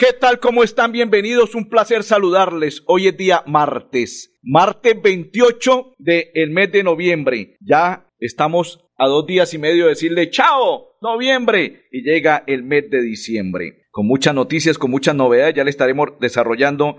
¿qué 0.00 0.14
tal? 0.18 0.40
¿Cómo 0.40 0.64
están? 0.64 0.92
Bienvenidos. 0.92 1.54
Un 1.54 1.68
placer 1.68 2.02
saludarles. 2.02 2.82
Hoy 2.86 3.08
es 3.08 3.18
día 3.18 3.42
martes, 3.46 4.34
martes 4.42 4.94
28 5.02 5.96
del 5.98 6.50
mes 6.52 6.72
de 6.72 6.82
noviembre. 6.82 7.58
Ya 7.60 8.06
estamos 8.18 8.80
a 8.96 9.08
dos 9.08 9.26
días 9.26 9.52
y 9.52 9.58
medio 9.58 9.84
de 9.84 9.90
decirle 9.90 10.30
chao, 10.30 10.96
noviembre, 11.02 11.82
y 11.92 12.00
llega 12.00 12.44
el 12.46 12.62
mes 12.62 12.88
de 12.88 13.02
diciembre 13.02 13.80
con 13.90 14.06
muchas 14.06 14.34
noticias, 14.34 14.78
con 14.78 14.90
muchas 14.90 15.14
novedades. 15.14 15.54
Ya 15.54 15.64
le 15.64 15.70
estaremos 15.70 16.10
desarrollando 16.18 16.98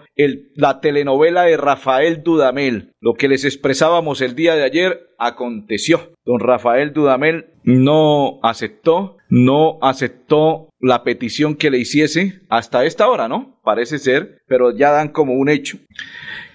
la 0.55 0.79
telenovela 0.79 1.43
de 1.43 1.57
Rafael 1.57 2.21
Dudamel. 2.21 2.91
Lo 3.02 3.16
que 3.16 3.28
les 3.28 3.46
expresábamos 3.46 4.22
el 4.22 4.36
día 4.36 4.55
de 4.55 4.64
ayer 4.64 5.10
aconteció. 5.18 6.12
Don 6.23 6.40
Rafael 6.40 6.94
Dudamel 6.94 7.48
no 7.64 8.40
aceptó, 8.44 9.18
no 9.27 9.80
aceptó 9.82 10.70
la 10.80 11.04
petición 11.04 11.55
que 11.55 11.72
le 11.72 11.80
hiciese 11.80 12.41
hasta 12.48 12.86
esta 12.86 13.10
hora, 13.10 13.27
¿no? 13.27 13.60
Parece 13.64 13.98
ser, 13.98 14.41
pero 14.48 14.76
ya 14.76 14.91
dan 14.91 15.10
como 15.10 15.34
un 15.34 15.50
hecho 15.50 15.80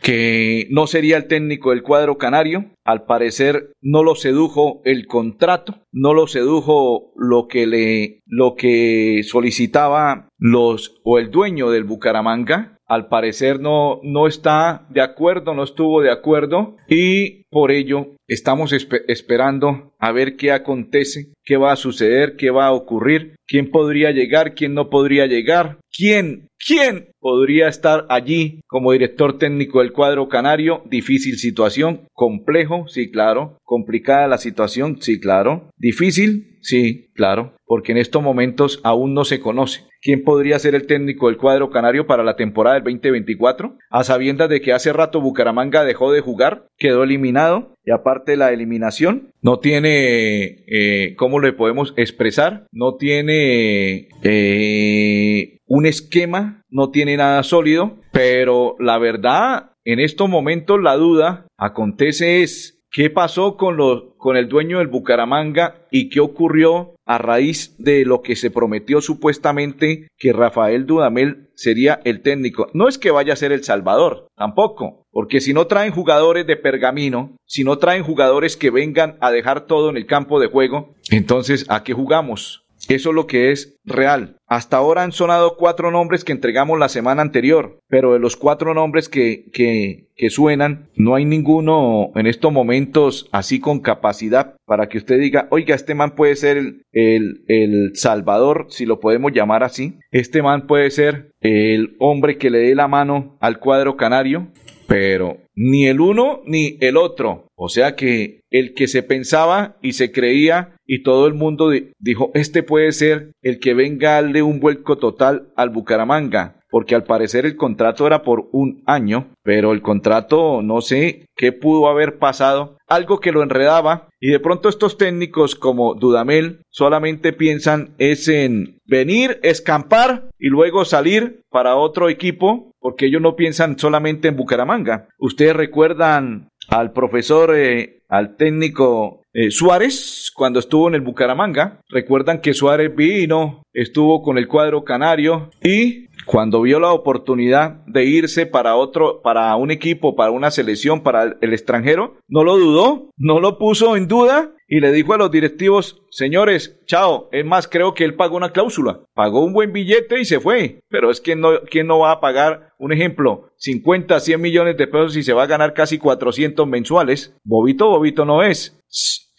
que 0.07 0.69
no 0.71 0.87
sería 0.87 1.17
el 1.17 1.27
técnico 1.27 1.71
del 1.71 1.83
cuadro 1.83 2.16
canario. 2.16 2.66
Al 2.85 3.07
parecer 3.07 3.73
no 3.83 4.05
lo 4.05 4.15
sedujo 4.15 4.81
el 4.85 5.09
contrato, 5.09 5.81
no 5.91 6.15
lo 6.15 6.29
sedujo 6.29 7.13
lo 7.16 7.49
que 7.49 7.66
le 7.66 8.21
lo 8.27 8.55
que 8.55 9.23
solicitaba 9.25 10.29
los 10.38 11.01
o 11.03 11.19
el 11.19 11.33
dueño 11.33 11.71
del 11.71 11.83
Bucaramanga. 11.83 12.76
Al 12.87 13.09
parecer 13.09 13.60
no 13.60 14.01
no 14.02 14.26
está 14.26 14.87
de 14.90 15.01
acuerdo, 15.01 15.54
no 15.54 15.65
estuvo 15.65 16.01
de 16.02 16.10
acuerdo 16.10 16.76
y 16.88 17.46
por 17.51 17.71
ello 17.71 18.16
estamos 18.29 18.73
esperando 18.73 19.95
a 19.99 20.13
ver 20.13 20.37
qué 20.37 20.52
acontece, 20.52 21.33
qué 21.45 21.57
va 21.57 21.73
a 21.73 21.77
suceder, 21.77 22.37
qué 22.37 22.51
va 22.51 22.66
a 22.66 22.73
ocurrir, 22.73 23.37
quién 23.47 23.71
podría 23.71 24.11
llegar, 24.11 24.55
quién 24.55 24.75
no 24.75 24.91
podría 24.91 25.27
llegar, 25.27 25.79
quién 25.97 26.49
quién 26.65 27.09
podría 27.21 27.69
estar 27.69 28.07
allí 28.09 28.61
como 28.66 28.93
director 28.93 29.38
técnico 29.38 29.80
del 29.80 29.93
cuadro 29.93 30.29
canario. 30.29 30.83
Difícil 30.87 31.38
situación, 31.38 32.09
complejo, 32.13 32.87
sí, 32.88 33.11
claro. 33.11 33.59
Complicada 33.65 34.29
la 34.29 34.38
situación, 34.38 34.99
sí, 35.01 35.21
claro. 35.21 35.71
Difícil, 35.77 36.59
sí, 36.63 37.10
claro, 37.15 37.55
porque 37.66 37.93
en 37.93 37.99
estos 37.99 38.23
momentos 38.23 38.81
aún 38.85 39.15
no 39.15 39.25
se 39.25 39.41
conoce. 39.41 39.85
¿Quién 40.01 40.23
podría 40.23 40.59
ser 40.59 40.75
el 40.75 40.87
técnico 40.87 41.27
del 41.27 41.37
cuadro 41.37 41.71
canario 41.71 42.07
para 42.07 42.23
la 42.23 42.37
temporada 42.37 42.75
del 42.77 42.85
2024? 42.85 43.77
A 43.91 44.05
sabiendas 44.05 44.49
de 44.49 44.60
que 44.60 44.73
hace 44.73 44.93
rato 44.93 45.21
Bucaramanga 45.21 45.85
dejó 45.85 46.13
de 46.13 46.21
jugar, 46.21 46.69
quedó 46.79 47.03
eliminado 47.03 47.35
y 47.84 47.90
aparte 47.90 48.37
la 48.37 48.52
eliminación, 48.52 49.32
no 49.42 49.59
tiene, 49.59 50.65
eh, 50.66 51.15
¿cómo 51.16 51.40
le 51.40 51.52
podemos 51.52 51.95
expresar? 51.96 52.66
No 52.73 52.96
tiene 52.96 54.09
eh, 54.23 55.59
un 55.66 55.87
esquema, 55.87 56.62
no 56.70 56.90
tiene 56.90 57.16
nada 57.16 57.42
sólido, 57.42 57.96
pero 58.12 58.76
la 58.79 58.98
verdad, 58.98 59.73
en 59.84 60.01
estos 60.01 60.29
momentos 60.29 60.80
la 60.82 60.96
duda 60.96 61.46
acontece 61.57 62.42
es 62.42 62.76
¿Qué 62.96 63.10
pasó 63.10 63.59
con, 63.59 63.76
con 64.16 64.38
el 64.38 64.48
dueño 64.48 64.78
del 64.78 64.87
Bucaramanga 64.87 65.86
y 65.91 66.08
qué 66.08 66.20
ocurrió 66.20 66.94
a 67.04 67.19
raíz 67.19 67.76
de 67.76 68.06
lo 68.06 68.22
que 68.22 68.36
se 68.36 68.50
prometió 68.50 69.02
supuestamente 69.02 70.08
que 70.16 70.32
Rafael 70.32 70.86
Dudamel 70.86 71.50
sería 71.56 72.00
el 72.04 72.22
técnico? 72.22 72.70
No 72.72 72.88
es 72.88 72.96
que 72.96 73.10
vaya 73.10 73.34
a 73.34 73.36
ser 73.36 73.52
el 73.52 73.64
Salvador, 73.64 74.28
tampoco, 74.34 75.04
porque 75.16 75.41
si 75.41 75.54
no 75.54 75.66
traen 75.66 75.94
jugadores 75.94 76.47
de 76.47 76.59
pergamino, 76.59 77.38
si 77.47 77.65
no 77.65 77.78
traen 77.78 78.03
jugadores 78.03 78.54
que 78.54 78.69
vengan 78.69 79.16
a 79.22 79.31
dejar 79.31 79.62
todo 79.62 79.88
en 79.88 79.97
el 79.97 80.04
campo 80.04 80.38
de 80.41 80.49
juego, 80.49 80.94
entonces 81.10 81.65
¿a 81.71 81.84
qué 81.84 81.94
jugamos? 81.94 82.66
Eso 82.91 83.09
es 83.09 83.15
lo 83.15 83.26
que 83.26 83.50
es 83.50 83.78
real. 83.87 84.37
Hasta 84.47 84.76
ahora 84.76 85.05
han 85.05 85.12
sonado 85.12 85.56
cuatro 85.56 85.91
nombres 85.91 86.22
que 86.22 86.32
entregamos 86.32 86.78
la 86.78 86.91
semana 86.91 87.22
anterior, 87.22 87.81
pero 87.88 88.12
de 88.12 88.19
los 88.19 88.37
cuatro 88.37 88.75
nombres 88.75 89.09
que, 89.09 89.47
que, 89.55 90.09
que, 90.16 90.28
suenan, 90.28 90.91
no 90.97 91.15
hay 91.15 91.25
ninguno 91.25 92.10
en 92.15 92.26
estos 92.26 92.53
momentos 92.53 93.26
así 93.32 93.59
con 93.59 93.81
capacidad 93.81 94.55
para 94.66 94.88
que 94.91 94.99
usted 94.99 95.19
diga, 95.19 95.49
oiga, 95.50 95.75
este 95.75 95.94
man 95.94 96.15
puede 96.15 96.37
ser 96.37 96.59
el, 96.59 96.82
el, 96.93 97.43
el 97.49 97.97
Salvador, 97.97 98.66
si 98.69 98.84
lo 98.84 99.00
podemos 99.00 99.32
llamar 99.32 99.65
así. 99.65 99.94
Este 100.10 100.43
man 100.43 100.66
puede 100.66 100.91
ser 100.91 101.32
el 101.41 101.97
hombre 101.99 102.37
que 102.37 102.50
le 102.50 102.59
dé 102.59 102.75
la 102.75 102.87
mano 102.87 103.38
al 103.41 103.59
cuadro 103.59 103.97
canario, 103.97 104.49
pero 104.86 105.38
ni 105.54 105.86
el 105.86 106.00
uno 106.00 106.42
ni 106.47 106.78
el 106.80 106.97
otro. 106.97 107.48
O 107.54 107.69
sea 107.69 107.97
que 107.97 108.41
el 108.50 108.74
que 108.74 108.86
se 108.86 109.02
pensaba 109.02 109.76
y 109.82 109.92
se 109.92 110.12
creía 110.12 110.76
y 110.86 111.02
todo 111.02 111.26
el 111.26 111.34
mundo 111.34 111.70
dijo, 111.98 112.30
este 112.34 112.62
puede 112.62 112.92
ser 112.92 113.32
el 113.42 113.58
que 113.58 113.75
venga 113.75 114.10
a 114.16 114.22
darle 114.22 114.42
un 114.42 114.60
vuelco 114.60 114.98
total 114.98 115.48
al 115.56 115.70
Bucaramanga, 115.70 116.60
porque 116.70 116.94
al 116.94 117.04
parecer 117.04 117.46
el 117.46 117.56
contrato 117.56 118.06
era 118.06 118.22
por 118.22 118.48
un 118.52 118.82
año, 118.86 119.32
pero 119.42 119.72
el 119.72 119.82
contrato 119.82 120.62
no 120.62 120.80
sé 120.80 121.26
qué 121.34 121.52
pudo 121.52 121.88
haber 121.88 122.19
pasado, 122.19 122.76
algo 122.86 123.19
que 123.20 123.32
lo 123.32 123.42
enredaba 123.42 124.08
y 124.20 124.30
de 124.30 124.41
pronto 124.41 124.69
estos 124.69 124.96
técnicos 124.96 125.54
como 125.54 125.94
Dudamel 125.94 126.62
solamente 126.70 127.32
piensan 127.32 127.94
es 127.98 128.28
en 128.28 128.78
venir, 128.84 129.41
escampar 129.42 130.30
y 130.38 130.48
luego 130.48 130.84
salir 130.84 131.42
para 131.50 131.76
otro 131.76 132.08
equipo, 132.08 132.72
porque 132.86 133.06
ellos 133.06 133.20
no 133.20 133.34
piensan 133.34 133.76
solamente 133.76 134.28
en 134.28 134.36
Bucaramanga. 134.36 135.08
Ustedes 135.19 135.56
recuerdan 135.56 136.50
al 136.69 136.92
profesor, 136.92 137.52
eh, 137.52 138.02
al 138.08 138.36
técnico 138.36 139.22
eh, 139.32 139.50
Suárez, 139.50 140.30
cuando 140.32 140.60
estuvo 140.60 140.86
en 140.86 140.94
el 140.94 141.00
Bucaramanga. 141.00 141.80
Recuerdan 141.88 142.41
que 142.41 142.54
Suárez 142.54 142.94
vino, 142.94 143.64
estuvo 143.72 144.22
con 144.22 144.38
el 144.38 144.46
cuadro 144.46 144.84
canario 144.84 145.50
y 145.64 146.06
cuando 146.26 146.62
vio 146.62 146.78
la 146.78 146.92
oportunidad 146.92 147.84
de 147.86 148.04
irse 148.04 148.46
para 148.46 148.76
otro, 148.76 149.20
para 149.20 149.56
un 149.56 149.72
equipo, 149.72 150.14
para 150.14 150.30
una 150.30 150.52
selección, 150.52 151.02
para 151.02 151.36
el 151.41 151.52
extranjero, 151.52 152.19
no 152.28 152.44
lo 152.44 152.56
dudó, 152.56 153.10
no 153.16 153.41
lo 153.41 153.58
puso 153.58 153.96
en 153.96 154.06
duda 154.06 154.52
y 154.69 154.81
le 154.81 154.93
dijo 154.93 155.15
a 155.15 155.19
los 155.19 155.31
directivos, 155.31 156.03
señores, 156.10 156.81
chao, 156.87 157.28
es 157.32 157.44
más, 157.44 157.69
creo 157.69 157.94
que 157.94 158.04
él 158.04 158.15
pagó 158.15 158.37
una 158.37 158.53
cláusula, 158.53 159.00
pagó 159.15 159.44
un 159.44 159.53
buen 159.53 159.72
billete 159.72 160.21
y 160.21 160.25
se 160.25 160.41
fue, 160.41 160.81
pero 160.88 161.10
es 161.10 161.21
que 161.21 161.37
no, 161.37 161.60
¿quién 161.71 161.87
no 161.87 162.00
va 162.00 162.12
a 162.12 162.21
pagar, 162.21 162.72
un 162.78 162.93
ejemplo, 162.93 163.50
50, 163.56 164.19
100 164.19 164.41
millones 164.41 164.76
de 164.76 164.87
pesos 164.87 165.16
y 165.16 165.22
se 165.22 165.32
va 165.32 165.44
a 165.44 165.49
ganar 165.49 165.72
casi 165.75 165.99
400 165.99 166.66
mensuales? 166.66 167.37
Bobito, 167.44 167.88
bobito 167.88 168.25
no 168.25 168.43
es. 168.43 168.81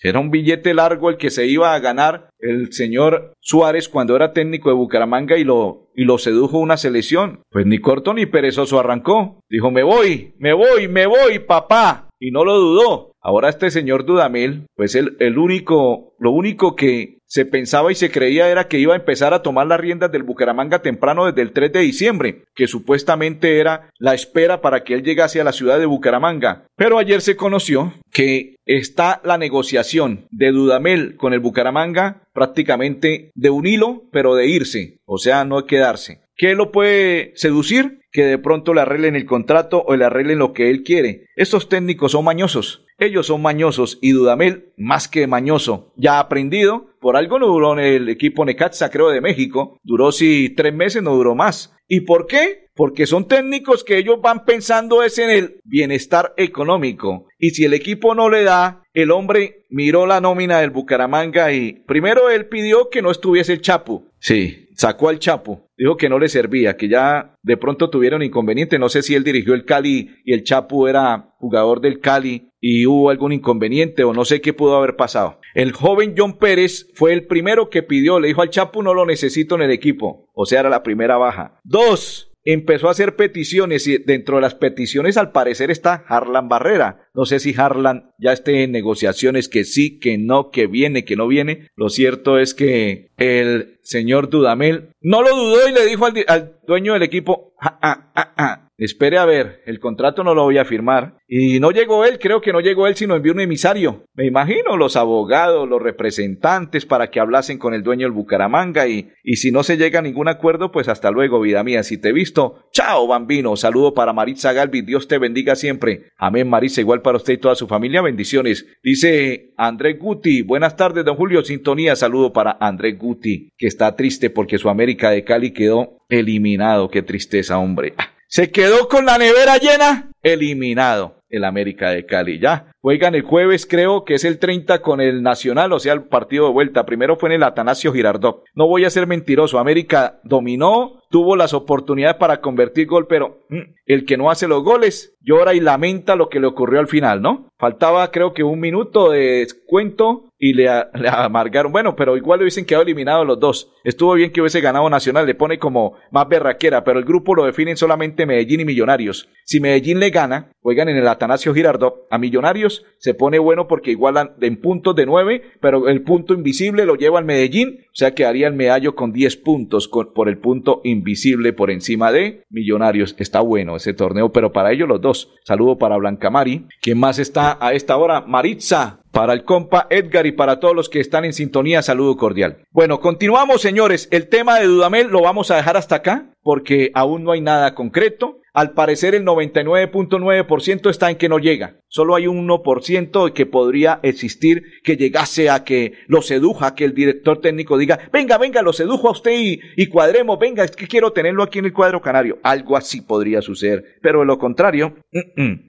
Era 0.02 0.20
un 0.20 0.30
billete 0.30 0.74
largo 0.74 1.10
el 1.10 1.18
que 1.18 1.32
se 1.32 1.48
iba 1.48 1.74
a 1.74 1.80
ganar 1.80 2.30
el 2.40 2.72
señor 2.72 3.34
Suárez 3.40 3.90
cuando 3.90 4.16
era 4.16 4.32
técnico 4.32 4.70
de 4.70 4.76
Bucaramanga 4.76 5.38
y 5.38 5.44
lo, 5.44 5.90
y 5.96 6.06
lo 6.06 6.20
sedujo 6.20 6.60
una 6.60 6.78
selección. 6.78 7.42
Pues 7.50 7.66
ni 7.66 7.80
corto 7.80 8.14
ni 8.14 8.28
perezoso 8.28 8.80
arrancó. 8.80 9.40
Dijo, 9.50 9.72
me 9.72 9.82
voy, 9.82 10.36
me 10.38 10.54
voy, 10.54 10.88
me 10.88 11.08
voy, 11.08 11.40
papá. 11.40 12.10
Y 12.20 12.32
no 12.32 12.46
lo 12.46 12.58
dudó. 12.60 13.12
Ahora 13.28 13.50
este 13.50 13.72
señor 13.72 14.06
Dudamel, 14.06 14.70
pues 14.78 14.96
el, 14.96 15.18
el 15.20 15.38
único, 15.38 16.14
lo 16.18 16.32
único 16.32 16.78
que 16.78 17.18
se 17.26 17.46
pensaba 17.46 17.92
y 17.92 17.96
se 17.96 18.10
creía 18.10 18.50
era 18.50 18.70
que 18.70 18.80
iba 18.80 18.94
a 18.94 18.98
empezar 18.98 19.34
a 19.34 19.42
tomar 19.42 19.68
las 19.68 19.82
riendas 19.82 20.14
del 20.14 20.24
Bucaramanga 20.24 20.82
temprano 20.82 21.26
desde 21.26 21.42
el 21.42 21.52
3 21.52 21.74
de 21.74 21.80
diciembre, 21.82 22.46
que 22.56 22.68
supuestamente 22.68 23.60
era 23.60 23.90
la 24.00 24.14
espera 24.14 24.62
para 24.62 24.86
que 24.86 24.94
él 24.94 25.04
llegase 25.04 25.42
a 25.42 25.44
la 25.44 25.52
ciudad 25.52 25.78
de 25.78 25.86
Bucaramanga. 25.86 26.68
Pero 26.78 27.00
ayer 27.00 27.20
se 27.20 27.36
conoció 27.36 27.94
que 28.14 28.56
está 28.66 29.20
la 29.26 29.38
negociación 29.38 30.28
de 30.32 30.54
Dudamel 30.54 31.18
con 31.18 31.34
el 31.34 31.42
Bucaramanga 31.42 32.22
prácticamente 32.32 33.32
de 33.36 33.50
un 33.50 33.68
hilo, 33.68 34.04
pero 34.10 34.36
de 34.36 34.48
irse, 34.48 35.00
o 35.06 35.18
sea, 35.18 35.44
no 35.44 35.66
quedarse. 35.66 36.22
¿Qué 36.38 36.54
lo 36.54 36.72
puede 36.72 37.34
seducir? 37.36 38.02
Que 38.12 38.24
de 38.24 38.38
pronto 38.38 38.76
le 38.76 38.82
arreglen 38.82 39.16
el 39.16 39.26
contrato 39.26 39.84
o 39.86 39.96
le 39.96 40.06
arreglen 40.06 40.38
lo 40.38 40.54
que 40.54 40.70
él 40.70 40.84
quiere. 40.84 41.26
Estos 41.36 41.68
técnicos 41.68 42.12
son 42.12 42.26
mañosos. 42.26 42.86
Ellos 43.00 43.28
son 43.28 43.42
mañosos 43.42 43.98
y 44.02 44.12
Dudamel, 44.12 44.74
más 44.78 45.08
que 45.08 45.28
mañoso, 45.28 45.94
ya 45.98 46.20
aprendido. 46.20 46.92
Por 47.00 47.16
algo 47.16 47.38
no 47.40 47.48
duró 47.48 47.74
en 47.74 47.80
el 47.80 48.10
equipo 48.10 48.46
Necaxa, 48.46 48.90
creo, 48.90 49.10
de 49.10 49.22
México. 49.22 49.80
Duró 49.84 50.12
si 50.12 50.50
tres 50.50 50.74
meses, 50.74 51.04
no 51.04 51.16
duró 51.16 51.36
más. 51.36 51.76
¿Y 51.88 52.02
por 52.02 52.28
qué? 52.28 52.68
Porque 52.76 53.08
son 53.08 53.28
técnicos 53.28 53.84
que 53.84 53.98
ellos 53.98 54.20
van 54.22 54.46
pensando 54.46 55.04
es 55.04 55.18
en 55.18 55.30
el 55.30 55.62
bienestar 55.64 56.34
económico. 56.38 57.28
Y 57.40 57.52
si 57.52 57.66
el 57.66 57.74
equipo 57.74 58.14
no 58.14 58.30
le 58.30 58.44
da, 58.44 58.84
el 58.94 59.12
hombre 59.12 59.66
miró 59.70 60.06
la 60.06 60.22
nómina 60.22 60.60
del 60.60 60.72
Bucaramanga 60.72 61.52
y 61.52 61.84
primero 61.88 62.30
él 62.30 62.48
pidió 62.48 62.90
que 62.90 63.02
no 63.02 63.10
estuviese 63.10 63.54
el 63.54 63.62
Chapo. 63.62 64.06
Sí, 64.20 64.70
sacó 64.76 65.10
al 65.10 65.20
Chapo. 65.20 65.67
Dijo 65.78 65.98
que 65.98 66.10
no 66.10 66.20
le 66.20 66.28
servía, 66.28 66.76
que 66.76 66.90
ya 66.90 67.36
de 67.44 67.58
pronto 67.58 67.90
tuvieron 67.90 68.24
inconveniente. 68.24 68.80
No 68.80 68.90
sé 68.90 69.02
si 69.02 69.16
él 69.16 69.24
dirigió 69.24 69.54
el 69.54 69.66
Cali 69.66 70.16
y 70.26 70.34
el 70.34 70.44
Chapu 70.44 70.88
era 70.88 71.36
jugador 71.38 71.82
del 71.82 72.00
Cali 72.00 72.50
y 72.60 72.86
hubo 72.86 73.10
algún 73.10 73.34
inconveniente 73.34 74.04
o 74.04 74.14
no 74.14 74.26
sé 74.26 74.42
qué 74.42 74.54
pudo 74.54 74.76
haber 74.76 74.96
pasado. 74.96 75.40
El 75.54 75.72
joven 75.72 76.16
John 76.18 76.38
Pérez 76.38 76.88
fue 76.96 77.14
el 77.14 77.28
primero 77.28 77.70
que 77.70 77.84
pidió, 77.84 78.20
le 78.20 78.30
dijo 78.30 78.42
al 78.42 78.50
Chapu 78.50 78.82
no 78.82 78.94
lo 78.94 79.06
necesito 79.06 79.56
en 79.56 79.62
el 79.62 79.72
equipo, 79.72 80.30
o 80.34 80.46
sea, 80.46 80.62
era 80.62 80.70
la 80.70 80.84
primera 80.84 81.18
baja. 81.18 81.60
Dos, 81.64 82.27
empezó 82.54 82.88
a 82.88 82.92
hacer 82.92 83.16
peticiones 83.16 83.88
y 83.88 83.98
dentro 83.98 84.38
de 84.38 84.42
las 84.42 84.56
peticiones 84.56 85.18
al 85.18 85.32
parecer 85.32 85.72
está 85.72 86.06
Harlan 86.08 86.48
Barrera. 86.48 87.10
No 87.14 87.26
sé 87.26 87.40
si 87.40 87.54
Harlan 87.58 88.12
ya 88.18 88.32
esté 88.32 88.64
en 88.64 88.72
negociaciones, 88.72 89.50
que 89.50 89.64
sí, 89.64 90.00
que 90.00 90.18
no, 90.18 90.50
que 90.50 90.68
viene, 90.68 91.06
que 91.06 91.16
no 91.16 91.28
viene. 91.28 91.70
Lo 91.76 91.90
cierto 91.90 92.40
es 92.40 92.54
que 92.54 93.12
el 93.18 93.80
señor 93.82 94.30
Dudamel 94.30 94.90
no 95.02 95.22
lo 95.22 95.36
dudó 95.36 95.68
y 95.68 95.74
le 95.74 95.86
dijo 95.86 96.06
al, 96.06 96.58
dueño 96.66 96.94
del 96.94 97.04
equipo, 97.04 97.54
ah, 97.60 97.80
ah, 97.82 98.34
ah 98.38 98.67
Espere 98.78 99.18
a 99.18 99.26
ver, 99.26 99.64
el 99.66 99.80
contrato 99.80 100.24
no 100.24 100.36
lo 100.36 100.44
voy 100.44 100.60
a 100.60 100.66
firmar. 100.66 101.18
Y 101.28 101.60
no 101.60 101.72
llegó 101.72 102.06
él, 102.06 102.20
creo 102.20 102.42
que 102.42 102.54
no 102.54 102.60
llegó 102.60 102.86
él, 102.86 102.96
sino 102.96 103.16
envió 103.16 103.34
un 103.34 103.40
emisario. 103.40 104.06
Me 104.14 104.28
imagino 104.28 104.78
los 104.78 104.96
abogados, 104.96 105.68
los 105.68 105.82
representantes 105.82 106.86
para 106.86 107.10
que 107.10 107.20
hablasen 107.20 107.58
con 107.58 107.74
el 107.74 107.82
dueño 107.82 108.06
del 108.06 108.12
Bucaramanga 108.12 108.88
y, 108.88 109.10
y 109.24 109.38
si 109.38 109.52
no 109.52 109.64
se 109.64 109.78
llega 109.78 110.00
a 110.00 110.04
ningún 110.04 110.28
acuerdo, 110.28 110.72
pues 110.72 110.88
hasta 110.90 111.10
luego, 111.10 111.42
vida 111.42 111.64
mía. 111.64 111.82
Si 111.82 111.98
te 111.98 112.10
he 112.10 112.14
visto, 112.14 112.68
chao, 112.72 113.08
bambino. 113.08 113.56
Saludo 113.56 113.96
para 113.96 114.14
Maritza 114.14 114.54
Galvi, 114.54 114.82
Dios 114.82 115.08
te 115.08 115.18
bendiga 115.18 115.56
siempre. 115.56 116.12
Amén, 116.18 116.48
Maritza, 116.48 116.80
igual 116.82 117.02
para 117.02 117.18
usted 117.18 117.34
y 117.34 117.38
toda 117.38 117.56
su 117.56 117.68
familia, 117.68 118.04
bendiciones. 118.04 118.68
Dice 118.84 119.54
Andrés 119.58 119.98
Guti, 119.98 120.44
buenas 120.44 120.76
tardes, 120.76 121.04
don 121.04 121.16
Julio, 121.16 121.44
sintonía. 121.44 121.96
Saludo 121.96 122.32
para 122.32 122.58
Andrés 122.60 122.98
Guti, 123.00 123.50
que 123.58 123.66
está 123.66 123.96
triste 123.96 124.30
porque 124.30 124.60
su 124.60 124.70
América 124.70 125.10
de 125.10 125.24
Cali 125.24 125.52
quedó 125.52 125.98
eliminado. 126.10 126.90
Qué 126.90 127.02
tristeza, 127.02 127.58
hombre. 127.58 127.96
Se 128.28 128.52
quedó 128.52 128.88
con 128.90 129.06
la 129.06 129.18
nevera 129.18 129.58
llena, 129.58 130.12
eliminado 130.22 131.22
el 131.30 131.46
América 131.46 131.92
de 131.92 132.06
Cali. 132.06 132.40
Ya, 132.40 132.72
juegan 132.82 133.16
el 133.16 133.24
jueves, 133.24 133.66
creo 133.66 134.06
que 134.06 134.16
es 134.16 134.24
el 134.24 134.40
30 134.40 134.82
con 134.82 135.02
el 135.02 135.24
Nacional, 135.24 135.74
o 135.74 135.80
sea, 135.80 135.94
el 135.94 136.04
partido 136.04 136.48
de 136.48 136.54
vuelta. 136.54 136.86
Primero 136.86 137.16
fue 137.18 137.30
en 137.30 137.36
el 137.36 137.44
Atanasio 137.44 137.94
Girardot. 137.94 138.44
No 138.56 138.68
voy 138.68 138.86
a 138.86 138.90
ser 138.90 139.08
mentiroso, 139.08 139.60
América 139.60 140.20
dominó, 140.24 141.02
tuvo 141.10 141.36
las 141.36 141.54
oportunidades 141.54 142.18
para 142.18 142.42
convertir 142.42 142.88
gol, 142.88 143.08
pero 143.08 143.46
mm, 143.50 143.76
el 143.86 144.06
que 144.06 144.18
no 144.18 144.30
hace 144.30 144.48
los 144.48 144.64
goles 144.64 145.18
llora 145.22 145.54
y 145.54 145.60
lamenta 145.60 146.16
lo 146.16 146.30
que 146.30 146.40
le 146.40 146.48
ocurrió 146.48 146.80
al 146.80 146.88
final, 146.88 147.22
¿no? 147.22 147.50
Faltaba 147.58 148.12
creo 148.12 148.34
que 148.34 148.44
un 148.44 148.60
minuto 148.60 149.12
de 149.12 149.40
descuento 149.40 150.28
y 150.40 150.54
le, 150.54 150.70
amargaron. 151.10 151.72
Bueno, 151.72 151.96
pero 151.96 152.16
igual 152.18 152.40
le 152.40 152.44
hubiesen 152.44 152.66
quedado 152.66 152.84
eliminados 152.84 153.26
los 153.26 153.40
dos. 153.40 153.72
Estuvo 153.84 154.14
bien 154.14 154.32
que 154.32 154.42
hubiese 154.42 154.62
ganado 154.62 154.90
Nacional, 154.90 155.26
le 155.26 155.36
pone 155.36 155.60
como 155.60 155.98
más 156.12 156.28
berraquera, 156.28 156.84
pero 156.84 157.00
el 157.00 157.06
grupo 157.06 157.36
lo 157.36 157.46
definen 157.46 157.78
solamente 157.78 158.26
Medellín 158.26 158.62
y 158.62 158.66
Millonarios. 158.66 159.30
Si 159.44 159.60
Medellín 159.60 160.00
le 160.00 160.10
gana, 160.10 160.52
juegan 160.62 160.90
en 160.90 160.98
el 160.98 161.08
Atanasio 161.08 161.54
Girardot 161.54 162.06
a 162.10 162.18
Millonarios, 162.18 162.77
se 162.98 163.14
pone 163.14 163.40
bueno 163.40 163.68
porque 163.68 163.92
igualan 163.92 164.32
en 164.42 164.60
puntos 164.60 164.96
de 164.96 165.06
nueve, 165.06 165.44
pero 165.62 165.88
el 165.88 166.02
punto 166.02 166.34
invisible 166.34 166.86
lo 166.86 166.96
lleva 166.96 167.20
al 167.20 167.26
Medellín, 167.26 167.86
o 167.88 167.96
sea 167.96 168.16
quedaría 168.16 168.48
el 168.48 168.54
medallo 168.54 168.96
con 168.96 169.12
10 169.12 169.38
puntos 169.38 169.88
por 169.88 170.30
el 170.30 170.38
punto 170.38 170.82
invisible 170.84 171.54
por 171.54 171.72
encima 171.72 172.12
de 172.12 172.44
Millonarios. 172.50 173.16
Está 173.18 173.42
bueno 173.42 173.76
ese 173.76 173.94
torneo, 173.94 174.32
pero 174.32 174.52
para 174.52 174.72
ellos 174.72 174.88
los 174.88 175.02
dos. 175.02 175.34
Saludo 175.44 175.78
para 175.78 175.98
Blanca 175.98 176.30
Mari. 176.30 176.68
¿Quién 176.82 177.00
más 177.00 177.20
está 177.20 177.58
a 177.60 177.74
esta 177.74 177.98
hora? 177.98 178.22
Maritza. 178.22 179.02
Para 179.12 179.34
el 179.34 179.46
compa 179.46 179.88
Edgar 179.90 180.28
y 180.28 180.32
para 180.32 180.60
todos 180.60 180.76
los 180.76 180.90
que 180.90 181.00
están 181.00 181.26
en 181.26 181.34
sintonía, 181.34 181.82
saludo 181.82 182.18
cordial. 182.18 182.66
Bueno, 182.72 183.00
continuamos, 183.00 183.62
señores. 183.62 184.08
El 184.12 184.28
tema 184.28 184.60
de 184.60 184.68
Dudamel 184.68 185.08
lo 185.08 185.22
vamos 185.22 185.50
a 185.50 185.56
dejar 185.56 185.76
hasta 185.76 185.96
acá 185.96 186.34
porque 186.44 186.92
aún 186.94 187.24
no 187.24 187.32
hay 187.32 187.42
nada 187.42 187.74
concreto. 187.74 188.40
Al 188.58 188.72
parecer 188.72 189.14
el 189.14 189.24
99.9% 189.24 190.90
está 190.90 191.12
en 191.12 191.18
que 191.18 191.30
no 191.30 191.38
llega. 191.38 191.76
Solo 191.90 192.16
hay 192.16 192.26
un 192.26 192.48
1% 192.48 193.32
que 193.32 193.46
podría 193.46 194.00
existir 194.02 194.64
que 194.84 194.98
llegase 194.98 195.52
a 195.52 195.64
que 195.64 195.94
lo 196.08 196.24
seduja, 196.24 196.74
que 196.74 196.84
el 196.84 196.96
director 196.96 197.40
técnico 197.40 197.78
diga, 197.78 198.00
venga, 198.12 198.40
venga, 198.40 198.64
lo 198.64 198.74
sedujo 198.74 199.10
a 199.10 199.12
usted 199.12 199.60
y, 199.76 199.86
cuadremos, 199.90 200.40
venga, 200.40 200.64
es 200.64 200.76
que 200.76 200.88
quiero 200.88 201.14
tenerlo 201.14 201.44
aquí 201.44 201.60
en 201.60 201.66
el 201.66 201.74
cuadro 201.74 202.02
canario. 202.02 202.40
Algo 202.42 202.76
así 202.76 203.02
podría 203.02 203.44
suceder. 203.44 204.00
Pero 204.02 204.22
de 204.22 204.26
lo 204.26 204.40
contrario, 204.40 204.96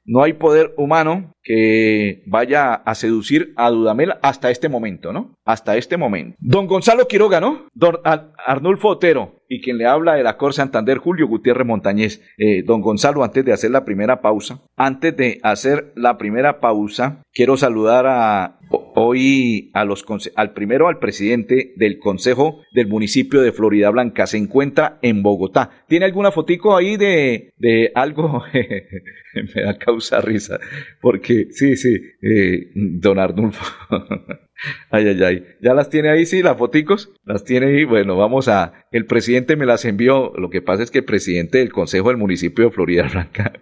no 0.06 0.22
hay 0.22 0.32
poder 0.32 0.72
humano 0.78 1.34
que 1.42 2.22
vaya 2.26 2.72
a 2.72 2.94
seducir 2.94 3.52
a 3.56 3.68
Dudamel 3.68 4.14
hasta 4.22 4.50
este 4.50 4.70
momento, 4.70 5.12
¿no? 5.12 5.34
Hasta 5.44 5.76
este 5.76 5.98
momento. 5.98 6.38
Don 6.40 6.66
Gonzalo 6.66 7.06
Quiroga, 7.06 7.38
¿no? 7.38 7.66
Don 7.74 7.98
Arnulfo 8.02 8.88
Otero, 8.88 9.37
y 9.48 9.60
quien 9.60 9.78
le 9.78 9.86
habla 9.86 10.14
de 10.14 10.22
la 10.22 10.36
Cor 10.36 10.52
Santander, 10.52 10.98
Julio 10.98 11.26
Gutiérrez 11.26 11.66
Montañez. 11.66 12.22
Eh, 12.36 12.62
don 12.64 12.80
Gonzalo, 12.80 13.24
antes 13.24 13.44
de 13.44 13.52
hacer 13.52 13.70
la 13.70 13.84
primera 13.84 14.20
pausa, 14.20 14.62
antes 14.76 15.16
de 15.16 15.40
hacer 15.42 15.92
la 15.96 16.18
primera 16.18 16.60
pausa, 16.60 17.22
quiero 17.32 17.56
saludar 17.56 18.06
a 18.06 18.58
hoy 18.94 19.70
a 19.72 19.84
los 19.84 20.04
al 20.36 20.52
primero 20.52 20.88
al 20.88 20.98
presidente 20.98 21.72
del 21.76 21.98
Consejo 21.98 22.60
del 22.72 22.88
municipio 22.88 23.40
de 23.40 23.52
Florida 23.52 23.90
Blanca. 23.90 24.26
Se 24.26 24.36
encuentra 24.36 24.98
en 25.02 25.22
Bogotá. 25.22 25.70
¿Tiene 25.88 26.04
alguna 26.04 26.30
fotico 26.30 26.76
ahí 26.76 26.96
de, 26.96 27.52
de 27.56 27.90
algo? 27.94 28.42
Me 28.52 29.62
da 29.62 29.78
causa 29.78 30.20
risa. 30.20 30.58
Porque, 31.00 31.48
sí, 31.50 31.76
sí, 31.76 31.96
eh, 32.22 32.70
don 32.74 33.18
Arnulfo. 33.18 33.64
Ay, 34.90 35.06
ay, 35.08 35.22
ay. 35.22 35.46
¿Ya 35.60 35.74
las 35.74 35.90
tiene 35.90 36.10
ahí, 36.10 36.26
sí, 36.26 36.42
las 36.42 36.56
foticos? 36.56 37.12
Las 37.24 37.44
tiene 37.44 37.66
ahí. 37.66 37.84
Bueno, 37.84 38.16
vamos 38.16 38.48
a... 38.48 38.86
El 38.90 39.06
presidente 39.06 39.56
me 39.56 39.66
las 39.66 39.84
envió. 39.84 40.32
Lo 40.36 40.50
que 40.50 40.62
pasa 40.62 40.82
es 40.82 40.90
que 40.90 40.98
el 40.98 41.04
presidente 41.04 41.58
del 41.58 41.72
Consejo 41.72 42.08
del 42.08 42.16
Municipio 42.16 42.64
de 42.64 42.70
Florida 42.70 43.08
Blanca 43.12 43.52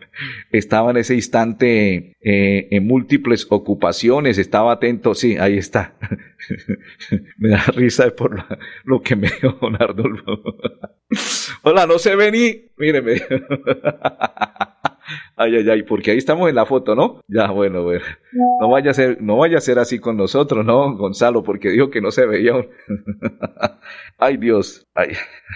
estaba 0.52 0.90
en 0.90 0.98
ese 0.98 1.14
instante 1.14 2.14
eh, 2.20 2.68
en 2.70 2.86
múltiples 2.86 3.46
ocupaciones, 3.50 4.38
estaba 4.38 4.72
atento. 4.72 5.14
Sí, 5.14 5.36
ahí 5.36 5.58
está. 5.58 5.96
me 7.38 7.50
da 7.50 7.64
risa 7.74 8.08
por 8.10 8.44
lo 8.84 9.02
que 9.02 9.16
me 9.16 9.28
dijo 9.28 9.58
Don 9.60 10.22
Hola, 11.62 11.86
no 11.86 11.98
se 11.98 12.16
ve 12.16 12.30
ni... 12.30 12.70
Míreme. 12.78 13.22
Ay, 15.36 15.56
ay, 15.56 15.70
ay, 15.70 15.82
porque 15.82 16.10
ahí 16.10 16.18
estamos 16.18 16.48
en 16.48 16.54
la 16.54 16.66
foto, 16.66 16.94
¿no? 16.94 17.20
Ya, 17.28 17.50
bueno, 17.50 17.82
bueno. 17.82 18.04
No 18.60 18.68
vaya 18.68 18.90
a 18.90 18.94
ser, 18.94 19.20
no 19.22 19.36
vaya 19.36 19.58
a 19.58 19.60
ser 19.60 19.78
así 19.78 19.98
con 19.98 20.16
nosotros, 20.16 20.64
¿no, 20.64 20.96
Gonzalo? 20.96 21.42
Porque 21.42 21.70
dijo 21.70 21.90
que 21.90 22.00
no 22.00 22.10
se 22.10 22.26
veía. 22.26 22.54
ay, 24.18 24.36
Dios. 24.36 24.86
Ay. 24.94 25.12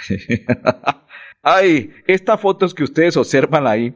Ay, 1.43 1.93
estas 2.06 2.38
fotos 2.38 2.75
que 2.75 2.85
ustedes 2.85 3.17
observan 3.17 3.67
ahí, 3.67 3.94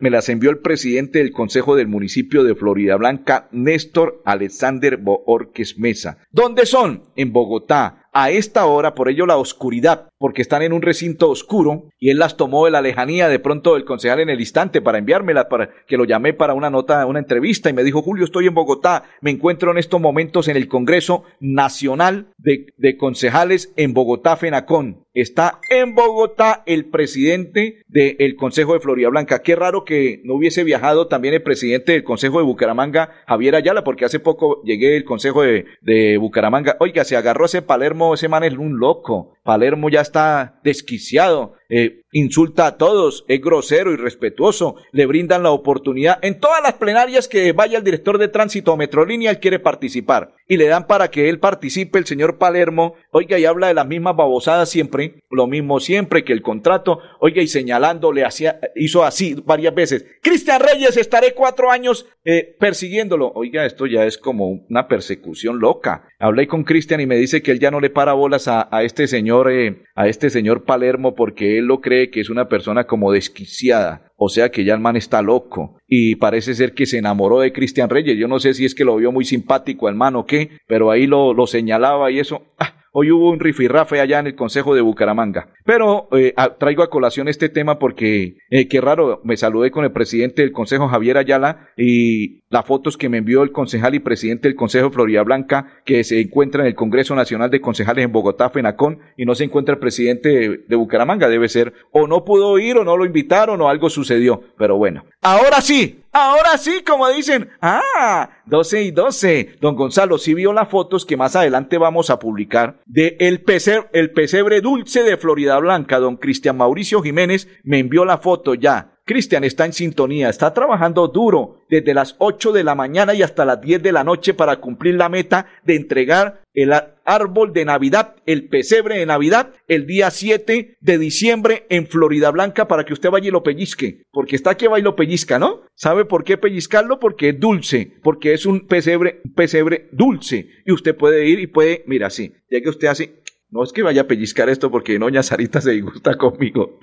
me 0.00 0.10
las 0.10 0.28
envió 0.28 0.50
el 0.50 0.58
presidente 0.58 1.20
del 1.20 1.32
Consejo 1.32 1.74
del 1.74 1.88
Municipio 1.88 2.44
de 2.44 2.54
Florida 2.54 2.96
Blanca, 2.96 3.48
Néstor 3.50 4.20
Alexander 4.26 4.98
Boorques 4.98 5.78
Mesa. 5.78 6.18
¿Dónde 6.30 6.66
son? 6.66 7.04
En 7.16 7.32
Bogotá, 7.32 8.10
a 8.12 8.30
esta 8.30 8.66
hora, 8.66 8.94
por 8.94 9.08
ello 9.08 9.24
la 9.24 9.38
oscuridad, 9.38 10.10
porque 10.22 10.40
están 10.40 10.62
en 10.62 10.72
un 10.72 10.82
recinto 10.82 11.30
oscuro 11.30 11.90
y 11.98 12.10
él 12.10 12.18
las 12.20 12.36
tomó 12.36 12.64
de 12.64 12.70
la 12.70 12.80
lejanía 12.80 13.28
de 13.28 13.40
pronto 13.40 13.74
del 13.74 13.84
concejal 13.84 14.20
en 14.20 14.30
el 14.30 14.38
instante 14.38 14.80
para 14.80 14.98
enviármela, 14.98 15.48
para 15.48 15.70
que 15.88 15.96
lo 15.96 16.04
llamé 16.04 16.32
para 16.32 16.54
una 16.54 16.70
nota, 16.70 17.04
una 17.06 17.18
entrevista 17.18 17.68
y 17.68 17.72
me 17.72 17.82
dijo, 17.82 18.02
Julio, 18.02 18.24
estoy 18.24 18.46
en 18.46 18.54
Bogotá, 18.54 19.02
me 19.20 19.32
encuentro 19.32 19.72
en 19.72 19.78
estos 19.78 20.00
momentos 20.00 20.46
en 20.46 20.56
el 20.56 20.68
Congreso 20.68 21.24
Nacional 21.40 22.28
de, 22.38 22.66
de 22.76 22.96
Concejales 22.96 23.72
en 23.76 23.94
Bogotá, 23.94 24.36
FENACON. 24.36 25.02
Está 25.12 25.60
en 25.68 25.94
Bogotá 25.94 26.62
el 26.64 26.86
presidente 26.86 27.82
del 27.86 28.34
Consejo 28.36 28.72
de 28.72 28.80
Florida 28.80 29.10
Blanca. 29.10 29.42
Qué 29.42 29.54
raro 29.54 29.84
que 29.84 30.22
no 30.24 30.36
hubiese 30.36 30.64
viajado 30.64 31.06
también 31.06 31.34
el 31.34 31.42
presidente 31.42 31.92
del 31.92 32.04
Consejo 32.04 32.38
de 32.38 32.44
Bucaramanga, 32.44 33.10
Javier 33.26 33.56
Ayala, 33.56 33.84
porque 33.84 34.06
hace 34.06 34.20
poco 34.20 34.62
llegué 34.62 34.88
del 34.88 35.04
Consejo 35.04 35.42
de, 35.42 35.66
de 35.82 36.16
Bucaramanga. 36.16 36.76
Oiga, 36.80 37.04
se 37.04 37.16
agarró 37.16 37.44
ese 37.44 37.60
Palermo 37.60 38.12
ese 38.14 38.28
man 38.28 38.44
es 38.44 38.54
un 38.54 38.78
loco. 38.78 39.34
Palermo 39.42 39.88
ya 39.90 40.00
está 40.00 40.60
desquiciado. 40.62 41.54
Eh, 41.74 42.02
insulta 42.12 42.66
a 42.66 42.76
todos, 42.76 43.24
es 43.28 43.40
grosero, 43.40 43.92
y 43.92 43.96
respetuoso, 43.96 44.76
le 44.92 45.06
brindan 45.06 45.42
la 45.42 45.52
oportunidad. 45.52 46.18
En 46.20 46.38
todas 46.38 46.62
las 46.62 46.74
plenarias 46.74 47.28
que 47.28 47.52
vaya 47.52 47.78
el 47.78 47.84
director 47.84 48.18
de 48.18 48.28
tránsito 48.28 48.74
o 48.74 48.76
Metrolínea, 48.76 49.30
él 49.30 49.40
quiere 49.40 49.58
participar. 49.58 50.34
Y 50.46 50.58
le 50.58 50.66
dan 50.66 50.86
para 50.86 51.08
que 51.08 51.30
él 51.30 51.38
participe 51.38 51.98
el 51.98 52.04
señor 52.04 52.36
Palermo, 52.36 52.96
oiga, 53.10 53.38
y 53.38 53.46
habla 53.46 53.68
de 53.68 53.74
las 53.74 53.86
mismas 53.86 54.14
babosadas 54.14 54.68
siempre, 54.68 55.22
lo 55.30 55.46
mismo 55.46 55.80
siempre 55.80 56.24
que 56.24 56.34
el 56.34 56.42
contrato, 56.42 56.98
oiga, 57.20 57.40
y 57.40 57.46
señalándole, 57.46 58.26
hacía, 58.26 58.60
hizo 58.76 59.02
así 59.02 59.34
varias 59.42 59.74
veces. 59.74 60.04
Cristian 60.20 60.60
Reyes, 60.60 60.98
estaré 60.98 61.32
cuatro 61.32 61.70
años 61.70 62.06
eh, 62.26 62.54
persiguiéndolo. 62.60 63.32
Oiga, 63.34 63.64
esto 63.64 63.86
ya 63.86 64.04
es 64.04 64.18
como 64.18 64.66
una 64.68 64.88
persecución 64.88 65.58
loca. 65.58 66.06
Hablé 66.18 66.46
con 66.46 66.64
Cristian 66.64 67.00
y 67.00 67.06
me 67.06 67.16
dice 67.16 67.42
que 67.42 67.50
él 67.50 67.60
ya 67.60 67.70
no 67.70 67.80
le 67.80 67.88
para 67.88 68.12
bolas 68.12 68.46
a, 68.46 68.68
este 68.82 69.06
señor, 69.06 69.50
eh, 69.50 69.82
a 69.94 70.06
este 70.06 70.28
señor 70.28 70.64
Palermo, 70.64 71.14
porque 71.14 71.58
él 71.58 71.61
lo 71.66 71.80
cree 71.80 72.10
que 72.10 72.20
es 72.20 72.30
una 72.30 72.48
persona 72.48 72.84
como 72.84 73.12
desquiciada, 73.12 74.12
o 74.16 74.28
sea 74.28 74.50
que 74.50 74.64
ya 74.64 74.74
el 74.74 74.80
man 74.80 74.96
está 74.96 75.22
loco 75.22 75.78
y 75.86 76.16
parece 76.16 76.54
ser 76.54 76.74
que 76.74 76.86
se 76.86 76.98
enamoró 76.98 77.40
de 77.40 77.52
Cristian 77.52 77.90
Reyes. 77.90 78.18
Yo 78.18 78.28
no 78.28 78.38
sé 78.38 78.54
si 78.54 78.64
es 78.64 78.74
que 78.74 78.84
lo 78.84 78.96
vio 78.96 79.12
muy 79.12 79.24
simpático 79.24 79.88
el 79.88 79.94
man 79.94 80.16
o 80.16 80.26
qué, 80.26 80.50
pero 80.66 80.90
ahí 80.90 81.06
lo, 81.06 81.34
lo 81.34 81.46
señalaba 81.46 82.10
y 82.10 82.18
eso. 82.18 82.42
Ah, 82.58 82.82
Hoy 82.94 83.10
hubo 83.10 83.30
un 83.30 83.40
rifirrafe 83.40 84.00
allá 84.00 84.18
en 84.18 84.26
el 84.26 84.34
Consejo 84.34 84.74
de 84.74 84.82
Bucaramanga. 84.82 85.48
Pero 85.64 86.08
eh, 86.12 86.34
traigo 86.58 86.82
a 86.82 86.90
colación 86.90 87.26
este 87.26 87.48
tema 87.48 87.78
porque, 87.78 88.36
eh, 88.50 88.68
qué 88.68 88.82
raro, 88.82 89.22
me 89.24 89.38
saludé 89.38 89.70
con 89.70 89.84
el 89.84 89.92
presidente 89.92 90.42
del 90.42 90.52
Consejo, 90.52 90.88
Javier 90.88 91.16
Ayala, 91.16 91.70
y 91.74 92.41
las 92.52 92.66
fotos 92.66 92.96
que 92.96 93.08
me 93.08 93.18
envió 93.18 93.42
el 93.42 93.50
concejal 93.50 93.94
y 93.94 93.98
presidente 93.98 94.46
del 94.46 94.56
Consejo 94.56 94.90
Florida 94.90 95.22
Blanca, 95.22 95.80
que 95.84 96.04
se 96.04 96.20
encuentra 96.20 96.62
en 96.62 96.68
el 96.68 96.74
Congreso 96.74 97.14
Nacional 97.16 97.50
de 97.50 97.60
Concejales 97.60 98.04
en 98.04 98.12
Bogotá, 98.12 98.50
FENACON, 98.50 98.98
y 99.16 99.24
no 99.24 99.34
se 99.34 99.44
encuentra 99.44 99.74
el 99.74 99.80
presidente 99.80 100.28
de, 100.28 100.64
de 100.68 100.76
Bucaramanga, 100.76 101.28
debe 101.28 101.48
ser, 101.48 101.72
o 101.90 102.06
no 102.06 102.24
pudo 102.24 102.58
ir, 102.58 102.76
o 102.76 102.84
no 102.84 102.96
lo 102.96 103.06
invitaron, 103.06 103.60
o 103.62 103.68
algo 103.68 103.88
sucedió. 103.88 104.42
Pero 104.58 104.76
bueno, 104.76 105.06
ahora 105.22 105.60
sí, 105.60 106.02
Ahora 106.14 106.58
sí, 106.58 106.82
como 106.86 107.08
dicen, 107.08 107.48
ah, 107.62 108.28
12 108.44 108.82
y 108.82 108.90
12. 108.90 109.56
Don 109.62 109.74
Gonzalo, 109.74 110.18
sí 110.18 110.34
vio 110.34 110.52
las 110.52 110.68
fotos 110.68 111.06
que 111.06 111.16
más 111.16 111.36
adelante 111.36 111.78
vamos 111.78 112.10
a 112.10 112.18
publicar 112.18 112.82
de 112.84 113.16
el 113.18 113.40
pesebre, 113.40 113.88
el 113.94 114.10
pesebre 114.10 114.60
dulce 114.60 115.04
de 115.04 115.16
Florida 115.16 115.58
Blanca. 115.58 115.98
Don 115.98 116.18
Cristian 116.18 116.58
Mauricio 116.58 117.00
Jiménez 117.00 117.48
me 117.64 117.78
envió 117.78 118.04
la 118.04 118.18
foto 118.18 118.54
ya. 118.54 118.92
Cristian 119.04 119.42
está 119.42 119.64
en 119.64 119.72
sintonía, 119.72 120.28
está 120.28 120.54
trabajando 120.54 121.08
duro 121.08 121.62
desde 121.68 121.92
las 121.94 122.14
8 122.18 122.52
de 122.52 122.62
la 122.62 122.74
mañana 122.74 123.14
y 123.14 123.22
hasta 123.22 123.44
las 123.44 123.60
10 123.60 123.82
de 123.82 123.92
la 123.92 124.04
noche 124.04 124.32
para 124.32 124.60
cumplir 124.60 124.94
la 124.94 125.08
meta 125.08 125.46
de 125.64 125.74
entregar 125.74 126.42
el 126.54 126.72
árbol 127.04 127.52
de 127.52 127.64
Navidad, 127.64 128.16
el 128.26 128.48
pesebre 128.48 128.98
de 128.98 129.06
Navidad, 129.06 129.54
el 129.68 129.86
día 129.86 130.10
7 130.10 130.76
de 130.80 130.98
diciembre 130.98 131.66
en 131.68 131.86
Florida 131.86 132.30
Blanca 132.30 132.68
para 132.68 132.84
que 132.84 132.92
usted 132.92 133.10
vaya 133.10 133.28
y 133.28 133.30
lo 133.30 133.42
pellizque. 133.42 134.02
Porque 134.12 134.36
está 134.36 134.56
que 134.56 134.68
va 134.68 134.78
y 134.78 134.82
lo 134.82 134.94
pellizca, 134.94 135.38
¿no? 135.38 135.62
¿Sabe 135.74 136.04
por 136.04 136.24
qué 136.24 136.36
pellizcarlo? 136.36 137.00
Porque 137.00 137.30
es 137.30 137.40
dulce, 137.40 137.94
porque 138.02 138.34
es 138.34 138.46
un 138.46 138.66
pesebre, 138.66 139.20
un 139.24 139.34
pesebre 139.34 139.88
dulce. 139.92 140.48
Y 140.64 140.72
usted 140.72 140.94
puede 140.94 141.26
ir 141.26 141.40
y 141.40 141.46
puede, 141.46 141.82
mira, 141.86 142.08
así, 142.08 142.34
ya 142.50 142.60
que 142.60 142.68
usted 142.68 142.88
hace, 142.88 143.21
no 143.52 143.62
es 143.62 143.72
que 143.72 143.82
vaya 143.82 144.02
a 144.02 144.06
pellizcar 144.06 144.48
esto 144.48 144.70
porque 144.70 144.98
doña 144.98 145.22
Sarita 145.22 145.60
se 145.60 145.72
disgusta 145.72 146.16
conmigo. 146.16 146.78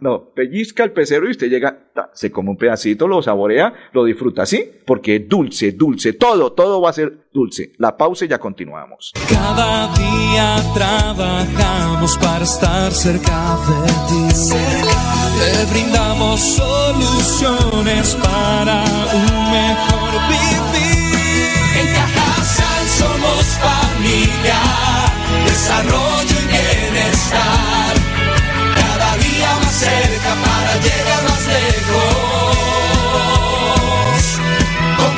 no, 0.00 0.30
pellizca 0.34 0.84
el 0.84 0.92
pecero 0.92 1.26
y 1.26 1.30
usted 1.30 1.48
llega, 1.48 1.90
se 2.12 2.30
come 2.30 2.50
un 2.50 2.58
pedacito, 2.58 3.08
lo 3.08 3.22
saborea, 3.22 3.72
lo 3.92 4.04
disfruta 4.04 4.42
así, 4.42 4.70
porque 4.86 5.16
es 5.16 5.28
dulce, 5.28 5.72
dulce, 5.72 6.12
todo, 6.12 6.52
todo 6.52 6.82
va 6.82 6.90
a 6.90 6.92
ser 6.92 7.28
dulce. 7.32 7.72
La 7.78 7.96
pausa 7.96 8.26
y 8.26 8.28
ya 8.28 8.38
continuamos. 8.38 9.12
Cada 9.30 9.94
día 9.96 10.56
trabajamos 10.74 12.18
para 12.18 12.44
estar 12.44 12.92
cerca 12.92 13.56
de 13.66 13.86
ti. 14.08 14.50
Te 15.38 15.72
brindamos 15.72 16.38
soluciones 16.38 18.14
para 18.16 18.84
un 19.14 19.52
mejor 19.52 20.12
vivir. 20.28 21.08
En 21.80 21.94
Cajasal 21.94 22.86
somos 22.88 23.46
familia 23.56 25.17
desarrollo 25.44 26.36
y 26.42 26.46
bienestar. 26.46 27.94
Cada 28.74 29.16
día 29.16 29.54
más 29.62 29.74
cerca 29.74 30.34
para 30.44 30.76
llegar 30.76 31.22
más 31.28 31.46
lejos. 31.46 32.58
Con 34.96 35.12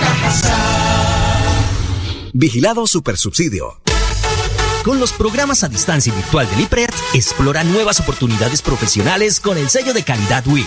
Vigilado 2.33 2.87
Supersubsidio. 2.87 3.81
Con 4.85 4.99
los 4.99 5.13
programas 5.13 5.63
a 5.63 5.69
distancia 5.69 6.15
virtual 6.15 6.49
del 6.49 6.61
IPRED, 6.61 6.89
explora 7.13 7.65
nuevas 7.65 8.01
oportunidades 8.01 8.63
profesionales 8.63 9.39
con 9.39 9.59
el 9.59 9.69
sello 9.69 9.93
de 9.93 10.05
calidad 10.05 10.47
WIS. 10.47 10.67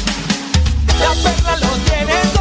La 0.99 1.11
Perla 1.21 1.57
lo 1.57 1.69
tiene 1.85 2.15
todo 2.33 2.40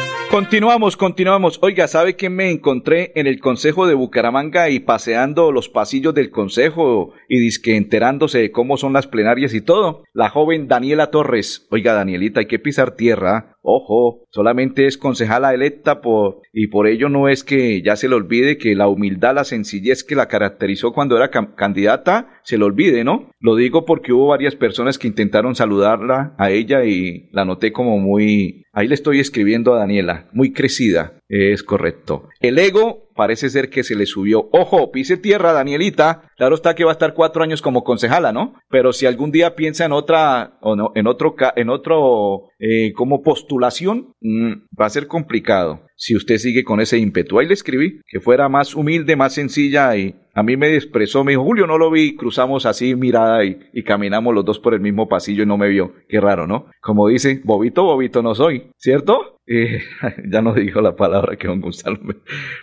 Continuamos, 0.31 0.95
continuamos. 0.95 1.59
Oiga, 1.61 1.89
¿sabe 1.89 2.15
quién 2.15 2.33
me 2.33 2.51
encontré 2.51 3.11
en 3.15 3.27
el 3.27 3.41
Consejo 3.41 3.85
de 3.85 3.95
Bucaramanga 3.95 4.69
y 4.69 4.79
paseando 4.79 5.51
los 5.51 5.67
pasillos 5.67 6.13
del 6.13 6.31
Consejo 6.31 7.11
y 7.27 7.37
disque 7.37 7.75
enterándose 7.75 8.39
de 8.39 8.51
cómo 8.51 8.77
son 8.77 8.93
las 8.93 9.07
plenarias 9.07 9.53
y 9.53 9.59
todo? 9.59 10.05
La 10.13 10.29
joven 10.29 10.69
Daniela 10.69 11.11
Torres. 11.11 11.67
Oiga, 11.69 11.91
Danielita, 11.91 12.39
hay 12.39 12.45
que 12.45 12.59
pisar 12.59 12.95
tierra. 12.95 13.57
Ojo, 13.61 14.25
solamente 14.29 14.87
es 14.87 14.97
concejala 14.97 15.53
electa 15.53 15.99
por, 15.99 16.41
y 16.53 16.67
por 16.67 16.87
ello 16.87 17.09
no 17.09 17.27
es 17.27 17.43
que 17.43 17.81
ya 17.83 17.97
se 17.97 18.07
le 18.07 18.15
olvide 18.15 18.57
que 18.57 18.73
la 18.73 18.87
humildad, 18.87 19.35
la 19.35 19.43
sencillez 19.43 20.05
que 20.05 20.15
la 20.15 20.29
caracterizó 20.29 20.93
cuando 20.93 21.17
era 21.17 21.29
candidata, 21.29 22.40
se 22.43 22.57
le 22.57 22.63
olvide, 22.63 23.03
¿no? 23.03 23.29
Lo 23.39 23.55
digo 23.55 23.85
porque 23.85 24.13
hubo 24.13 24.27
varias 24.27 24.55
personas 24.55 24.97
que 24.97 25.07
intentaron 25.07 25.55
saludarla 25.55 26.33
a 26.37 26.51
ella 26.51 26.85
y 26.85 27.29
la 27.31 27.45
noté 27.45 27.71
como 27.71 27.97
muy... 27.97 28.65
Ahí 28.73 28.87
le 28.87 28.95
estoy 28.95 29.19
escribiendo 29.19 29.73
a 29.73 29.79
Daniela, 29.79 30.27
muy 30.31 30.53
crecida. 30.53 31.13
Es 31.27 31.63
correcto. 31.63 32.29
El 32.39 32.57
ego 32.57 33.09
parece 33.15 33.49
ser 33.49 33.69
que 33.69 33.83
se 33.83 33.95
le 33.95 34.05
subió. 34.05 34.49
Ojo, 34.51 34.91
pise 34.91 35.17
tierra, 35.17 35.53
Danielita. 35.53 36.23
Claro 36.37 36.55
está 36.55 36.73
que 36.73 36.83
va 36.83 36.91
a 36.91 36.93
estar 36.93 37.13
cuatro 37.13 37.43
años 37.43 37.61
como 37.61 37.83
concejala, 37.83 38.31
¿no? 38.31 38.55
Pero 38.69 38.93
si 38.93 39.05
algún 39.05 39.31
día 39.31 39.55
piensa 39.55 39.85
en 39.85 39.91
otra, 39.91 40.57
o 40.61 40.75
no, 40.75 40.91
en 40.95 41.07
otro, 41.07 41.35
en 41.55 41.69
otro, 41.69 42.49
eh, 42.59 42.93
como 42.93 43.21
postulación, 43.21 44.15
mm, 44.21 44.53
va 44.79 44.85
a 44.85 44.89
ser 44.89 45.07
complicado 45.07 45.81
si 46.01 46.15
usted 46.15 46.39
sigue 46.39 46.63
con 46.63 46.81
ese 46.81 46.97
ímpetu. 46.97 47.37
Ahí 47.37 47.45
le 47.45 47.53
escribí 47.53 48.01
que 48.07 48.19
fuera 48.19 48.49
más 48.49 48.73
humilde, 48.73 49.15
más 49.15 49.35
sencilla 49.35 49.95
y 49.95 50.15
a 50.33 50.41
mí 50.41 50.57
me 50.57 50.73
expresó, 50.73 51.23
me 51.23 51.33
dijo, 51.33 51.43
Julio, 51.43 51.67
no 51.67 51.77
lo 51.77 51.91
vi, 51.91 52.15
cruzamos 52.15 52.65
así 52.65 52.95
mirada 52.95 53.45
y, 53.45 53.59
y, 53.71 53.83
caminamos 53.83 54.33
los 54.33 54.43
dos 54.43 54.57
por 54.57 54.73
el 54.73 54.79
mismo 54.79 55.07
pasillo 55.07 55.43
y 55.43 55.45
no 55.45 55.57
me 55.59 55.69
vio. 55.69 55.93
Qué 56.09 56.19
raro, 56.19 56.47
¿no? 56.47 56.71
Como 56.81 57.07
dice, 57.07 57.41
bobito, 57.43 57.83
bobito 57.83 58.23
no 58.23 58.33
soy, 58.33 58.71
¿cierto? 58.77 59.39
Eh, 59.45 59.81
ya 60.31 60.41
no 60.41 60.55
dijo 60.55 60.81
la 60.81 60.95
palabra 60.95 61.35
que 61.35 61.47
don 61.47 61.61
Gonzalo. 61.61 61.99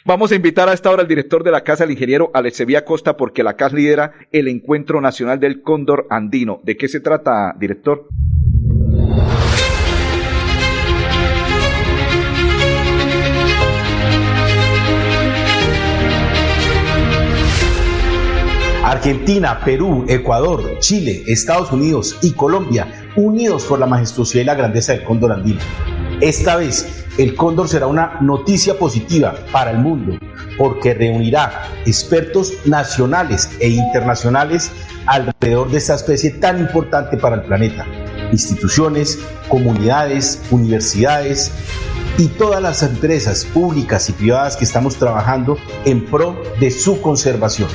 Vamos 0.05 0.33
a 0.33 0.35
invitar 0.35 0.69
a 0.69 0.73
esta 0.73 0.91
hora 0.91 1.03
al 1.03 1.09
director 1.09 1.45
de 1.45 1.53
la 1.53 1.63
casa, 1.63 1.85
el 1.85 1.93
ingeniero 1.93 2.33
Alexevía 2.35 2.85
Costa, 2.85 3.17
porque 3.17 3.45
la 3.45 3.55
casa 3.55 3.77
lidera 3.77 4.15
el 4.33 4.49
Encuentro 4.49 5.01
Nacional 5.01 5.39
del 5.39 5.63
Cóndor 5.63 6.09
Andino. 6.11 6.61
¿De 6.65 6.77
qué 6.77 6.89
se 6.89 6.99
trata, 6.99 7.55
director? 7.57 8.09
Argentina, 18.89 19.61
Perú, 19.63 20.07
Ecuador, 20.09 20.79
Chile, 20.79 21.23
Estados 21.27 21.71
Unidos 21.73 22.17
y 22.23 22.33
Colombia, 22.33 23.11
unidos 23.17 23.65
por 23.65 23.79
la 23.79 23.85
majestuosidad 23.85 24.43
y 24.43 24.47
la 24.47 24.55
grandeza 24.55 24.93
del 24.93 25.05
cóndor 25.05 25.33
andino. 25.33 25.61
Esta 26.23 26.57
vez, 26.57 27.05
el 27.19 27.35
cóndor 27.35 27.69
será 27.69 27.87
una 27.87 28.17
noticia 28.23 28.79
positiva 28.79 29.35
para 29.53 29.73
el 29.73 29.79
mundo, 29.79 30.19
porque 30.57 30.95
reunirá 30.95 31.69
expertos 31.85 32.55
nacionales 32.65 33.51
e 33.61 33.69
internacionales 33.69 34.73
alrededor 35.05 35.71
de 35.71 35.77
esta 35.77 35.95
especie 35.95 36.31
tan 36.31 36.59
importante 36.59 37.19
para 37.19 37.37
el 37.37 37.43
planeta. 37.43 37.85
Instituciones, 38.33 39.19
comunidades, 39.51 40.41
universidades 40.51 41.53
y 42.17 42.29
todas 42.29 42.63
las 42.63 42.83
empresas 42.83 43.45
públicas 43.45 44.09
y 44.09 44.13
privadas 44.13 44.57
que 44.57 44.65
estamos 44.65 44.97
trabajando 44.97 45.59
en 45.85 46.07
pro 46.07 46.43
de 46.59 46.71
su 46.71 47.03
conservación. 47.03 47.69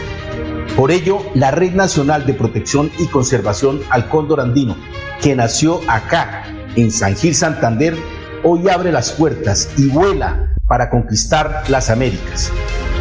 Por 0.75 0.91
ello, 0.91 1.20
la 1.36 1.51
Red 1.51 1.74
Nacional 1.74 2.25
de 2.25 2.34
Protección 2.34 2.91
y 2.98 3.05
Conservación 3.08 3.82
al 3.89 4.10
Cóndor 4.10 4.39
Andino, 4.39 4.75
que 5.22 5.36
nació 5.36 5.82
acá, 5.88 6.43
en 6.75 6.91
San 6.91 7.15
Gil 7.15 7.36
Santander, 7.36 7.96
hoy 8.43 8.67
abre 8.70 8.91
las 8.91 9.12
puertas 9.12 9.70
y 9.77 9.88
vuela 9.88 10.53
para 10.67 10.89
conquistar 10.89 11.63
las 11.70 11.91
Américas. 11.91 12.51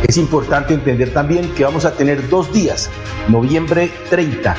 Es 0.06 0.18
importante 0.18 0.74
entender 0.74 1.14
también 1.14 1.48
que 1.54 1.64
vamos 1.64 1.84
a 1.84 1.92
tener 1.92 2.28
dos 2.28 2.52
días, 2.52 2.90
noviembre 3.28 3.90
30 4.10 4.54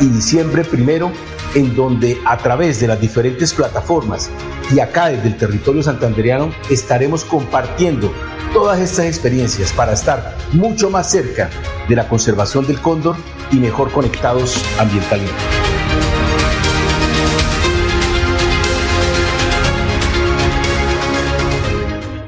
y 0.00 0.06
diciembre 0.06 0.64
primero, 0.64 1.10
en 1.54 1.74
donde 1.74 2.18
a 2.26 2.36
través 2.36 2.80
de 2.80 2.88
las 2.88 3.00
diferentes 3.00 3.54
plataformas 3.54 4.28
y 4.74 4.80
acá 4.80 5.08
desde 5.08 5.28
el 5.28 5.36
territorio 5.36 5.82
santandereano 5.82 6.50
estaremos 6.68 7.24
compartiendo 7.24 8.12
todas 8.58 8.80
estas 8.80 9.06
experiencias 9.06 9.72
para 9.72 9.92
estar 9.92 10.34
mucho 10.52 10.90
más 10.90 11.08
cerca 11.12 11.48
de 11.88 11.94
la 11.94 12.08
conservación 12.08 12.66
del 12.66 12.80
cóndor 12.80 13.14
y 13.52 13.56
mejor 13.60 13.92
conectados 13.92 14.60
ambientalmente. 14.80 15.32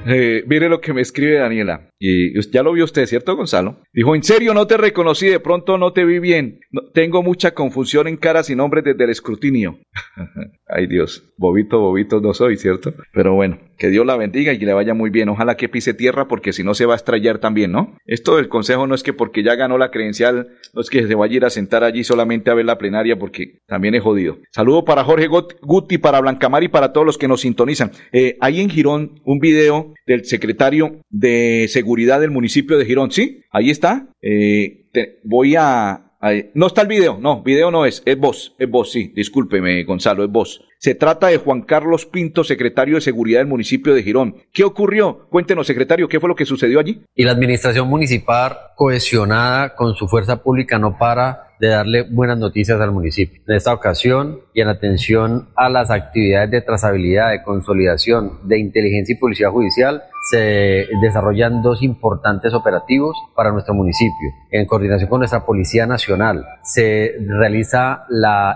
Eh, 0.07 0.45
mire 0.47 0.69
lo 0.69 0.81
que 0.81 0.93
me 0.93 1.01
escribe 1.01 1.39
Daniela. 1.39 1.89
Y 1.99 2.41
ya 2.51 2.63
lo 2.63 2.73
vio 2.73 2.85
usted, 2.85 3.07
¿cierto, 3.07 3.37
Gonzalo? 3.37 3.83
Dijo, 3.93 4.15
en 4.15 4.23
serio, 4.23 4.55
no 4.55 4.67
te 4.67 4.77
reconocí, 4.77 5.27
de 5.27 5.41
pronto 5.41 5.79
no 5.79 5.93
te 5.93 6.05
vi 6.05 6.19
bien. 6.19 6.61
tengo 6.95 7.23
mucha 7.23 7.55
confusión 7.55 8.09
en 8.09 8.17
caras 8.17 8.51
y 8.51 8.57
nombres 8.57 8.85
desde 8.85 9.05
el 9.05 9.11
escrutinio. 9.11 9.79
Ay 10.69 10.87
Dios, 10.87 11.33
bobito, 11.37 11.81
bobito 11.81 12.21
no 12.21 12.35
soy, 12.35 12.57
¿cierto? 12.57 12.95
Pero 13.13 13.35
bueno, 13.35 13.59
que 13.81 13.89
Dios 13.89 14.05
la 14.05 14.15
bendiga 14.17 14.53
y 14.53 14.59
que 14.59 14.67
le 14.67 14.75
vaya 14.75 14.93
muy 14.93 15.09
bien. 15.09 15.31
Ojalá 15.31 15.57
que 15.57 15.71
pise 15.71 15.95
tierra 15.95 16.29
porque 16.29 16.53
si 16.53 16.63
no 16.63 16.75
se 16.75 16.85
va 16.85 16.93
a 16.93 16.97
estrellar 16.97 17.39
también, 17.39 17.73
¿no? 17.73 17.97
Esto 18.05 18.37
del 18.37 18.49
consejo 18.49 18.87
no 18.87 18.95
es 18.95 19.03
que 19.03 19.15
porque 19.15 19.43
ya 19.43 19.55
ganó 19.55 19.79
la 19.79 19.91
credencial, 19.91 20.49
no 20.75 20.83
es 20.83 20.91
que 20.91 21.07
se 21.07 21.15
vaya 21.15 21.33
a 21.33 21.37
ir 21.37 21.45
a 21.47 21.51
sentar 21.51 21.83
allí 21.83 22.05
solamente 22.05 22.51
a 22.51 22.55
ver 22.55 22.67
la 22.67 22.77
plenaria 22.77 23.19
porque 23.19 23.61
también 23.67 23.95
es 23.95 24.03
jodido. 24.03 24.37
Saludo 24.53 24.85
para 24.85 25.03
Jorge 25.03 25.29
Guti, 25.63 25.97
para 25.97 26.21
Blancamar 26.21 26.63
y 26.63 26.69
para 26.69 26.93
todos 26.93 27.07
los 27.07 27.17
que 27.17 27.27
nos 27.27 27.41
sintonizan. 27.41 27.91
Eh, 28.13 28.37
hay 28.41 28.61
en 28.61 28.69
Girón 28.69 29.23
un 29.25 29.39
video 29.39 29.95
del 30.07 30.27
secretario 30.27 31.01
de 31.09 31.67
Seguridad 31.71 32.21
del 32.21 32.31
municipio 32.31 32.77
de 32.77 32.85
Girón, 32.85 33.11
¿sí? 33.11 33.45
Ahí 33.51 33.71
está. 33.71 34.09
Eh, 34.21 34.85
voy 35.25 35.55
a 35.57 36.10
No 36.55 36.67
está 36.67 36.83
el 36.83 36.89
video, 36.89 37.19
no, 37.19 37.43
video 37.43 37.71
no 37.71 37.87
es, 37.87 38.03
es 38.05 38.19
vos, 38.19 38.55
es 38.59 38.69
vos, 38.69 38.93
sí, 38.93 39.11
discúlpeme 39.17 39.85
Gonzalo, 39.85 40.23
es 40.23 40.31
vos. 40.31 40.63
Se 40.79 40.95
trata 40.95 41.29
de 41.29 41.39
Juan 41.39 41.63
Carlos 41.63 42.05
Pinto, 42.05 42.45
secretario 42.45 42.97
de 42.97 43.01
Seguridad 43.01 43.41
del 43.41 43.47
municipio 43.47 43.95
de 43.95 44.03
Girón. 44.03 44.37
¿Qué 44.53 44.65
ocurrió? 44.65 45.29
Cuéntenos, 45.31 45.67
secretario, 45.67 46.09
¿qué 46.09 46.21
fue 46.21 46.29
lo 46.29 46.35
que 46.35 46.45
sucedió 46.45 46.79
allí? 46.79 47.03
Y 47.15 47.25
la 47.25 47.33
administración 47.33 47.89
municipal, 47.89 48.57
cohesionada 48.77 49.75
con 49.75 49.95
su 49.95 50.09
fuerza 50.09 50.43
pública, 50.43 50.79
no 50.79 50.99
para 50.99 51.51
de 51.59 51.69
darle 51.69 52.03
buenas 52.03 52.39
noticias 52.39 52.81
al 52.81 52.93
municipio. 52.93 53.43
En 53.47 53.57
esta 53.57 53.73
ocasión 53.73 54.41
y 54.55 54.63
en 54.63 54.69
atención 54.69 55.51
a 55.57 55.69
las 55.69 55.91
actividades 55.91 56.51
de 56.51 56.63
trazabilidad, 56.63 57.31
de 57.31 57.43
consolidación, 57.43 58.41
de 58.45 58.59
inteligencia 58.59 59.15
y 59.15 59.19
policía 59.19 59.51
judicial, 59.51 60.03
se 60.29 60.87
desarrollan 61.01 61.63
dos 61.63 61.83
importantes 61.83 62.53
operativos 62.55 63.17
para 63.35 63.53
nuestro 63.53 63.75
municipio. 63.75 64.31
En 64.51 64.67
coordinación 64.67 65.09
con 65.09 65.21
nuestra 65.21 65.45
Policía 65.45 65.87
Nacional 65.87 66.45
se 66.63 67.15
realiza 67.27 68.05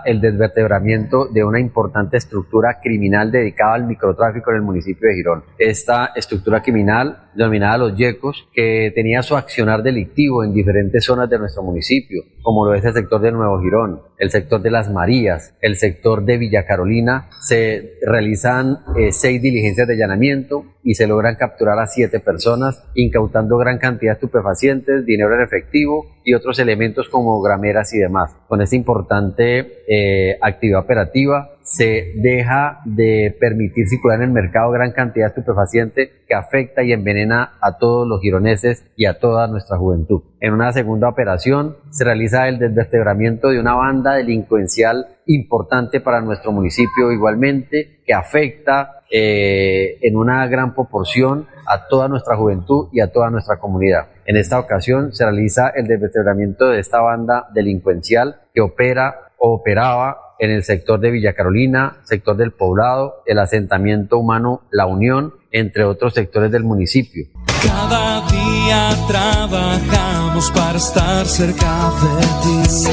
el 0.05 0.21
desvertebramiento 0.21 1.27
de 1.27 1.43
una 1.43 1.59
importante 1.59 2.17
estructura 2.17 2.79
criminal 2.81 3.31
dedicada 3.31 3.73
al 3.73 3.85
microtráfico 3.85 4.51
en 4.51 4.57
el 4.57 4.63
municipio 4.63 5.09
de 5.09 5.15
Girón. 5.15 5.43
Esta 5.57 6.11
estructura 6.15 6.61
criminal 6.61 7.24
denominada 7.35 7.77
Los 7.77 7.97
Yecos, 7.97 8.47
que 8.53 8.91
tenía 8.95 9.21
su 9.21 9.35
accionar 9.35 9.83
delictivo 9.83 10.43
en 10.43 10.53
diferentes 10.53 11.03
zonas 11.03 11.29
de 11.29 11.39
nuestro 11.39 11.63
municipio, 11.63 12.23
como 12.41 12.65
lo 12.65 12.73
es 12.73 12.85
el 12.85 12.93
sector 12.93 13.21
de 13.21 13.31
Nuevo 13.31 13.61
Girón, 13.61 14.01
el 14.17 14.29
sector 14.29 14.61
de 14.61 14.71
Las 14.71 14.91
Marías, 14.91 15.55
el 15.61 15.75
sector 15.75 16.23
de 16.23 16.37
Villa 16.37 16.65
Carolina. 16.65 17.29
Se 17.41 17.97
realizan 18.05 18.79
eh, 18.97 19.11
seis 19.11 19.41
diligencias 19.41 19.87
de 19.87 19.93
allanamiento 19.93 20.65
y 20.83 20.93
se 20.93 21.07
logran 21.07 21.35
capturar 21.35 21.79
a 21.79 21.87
siete 21.87 22.19
personas, 22.19 22.83
incautando 22.93 23.57
gran 23.57 23.77
cantidad 23.77 24.11
de 24.11 24.15
estupefacientes, 24.15 25.05
dinero 25.05 25.35
en 25.35 25.41
efectivo 25.41 26.05
y 26.23 26.33
otros 26.33 26.59
elementos 26.59 27.09
como 27.09 27.41
grameras 27.41 27.93
y 27.93 27.97
demás. 27.97 28.35
Con 28.47 28.61
esta 28.61 28.75
importante 28.75 29.83
eh, 29.87 30.37
actividad 30.41 30.81
operativa 30.81 31.54
se 31.65 32.13
deja 32.17 32.81
de 32.85 33.35
permitir 33.39 33.87
circular 33.87 34.19
en 34.19 34.25
el 34.25 34.31
mercado 34.31 34.69
gran 34.69 34.91
cantidad 34.91 35.25
de 35.25 35.39
estupefaciente 35.39 36.11
que 36.27 36.35
afecta 36.35 36.83
y 36.83 36.93
envenena 36.93 37.53
a 37.59 37.79
todos 37.79 38.07
los 38.07 38.21
gironeses 38.21 38.85
y 38.95 39.05
a 39.05 39.17
toda 39.17 39.47
nuestra 39.47 39.77
juventud. 39.77 40.21
En 40.39 40.53
una 40.53 40.71
segunda 40.73 41.09
operación 41.09 41.77
se 41.89 42.03
realiza 42.03 42.47
el 42.47 42.59
desvertebramiento 42.59 43.49
de 43.49 43.59
una 43.59 43.73
banda 43.73 44.13
delincuencial 44.13 45.07
importante 45.25 46.01
para 46.01 46.21
nuestro 46.21 46.51
municipio 46.51 47.11
igualmente, 47.11 47.99
que 48.05 48.13
afecta 48.13 49.01
eh, 49.09 49.97
en 50.01 50.17
una 50.17 50.45
gran 50.47 50.75
proporción 50.75 51.47
a 51.67 51.87
toda 51.87 52.07
nuestra 52.07 52.37
juventud 52.37 52.89
y 52.91 52.99
a 52.99 53.11
toda 53.11 53.31
nuestra 53.31 53.57
comunidad. 53.57 54.09
En 54.25 54.37
esta 54.37 54.59
ocasión 54.59 55.13
se 55.13 55.23
realiza 55.23 55.69
el 55.69 55.87
desvertebramiento 55.87 56.69
de 56.69 56.79
esta 56.79 57.01
banda 57.01 57.47
delincuencial 57.53 58.41
que 58.53 58.61
opera 58.61 59.24
operaba 59.53 60.17
en 60.39 60.51
el 60.51 60.63
sector 60.63 60.99
de 60.99 61.11
Villa 61.11 61.33
Carolina, 61.33 61.97
sector 62.03 62.35
del 62.35 62.51
poblado, 62.51 63.23
el 63.25 63.39
asentamiento 63.39 64.17
humano 64.17 64.61
La 64.71 64.85
Unión, 64.85 65.33
entre 65.51 65.85
otros 65.85 66.13
sectores 66.13 66.51
del 66.51 66.63
municipio. 66.63 67.27
Cada 67.63 68.21
día 68.27 68.89
trabajamos 69.07 70.51
para 70.51 70.77
estar 70.77 71.25
cerca 71.25 71.91
de 72.01 72.25
ti. 72.43 72.85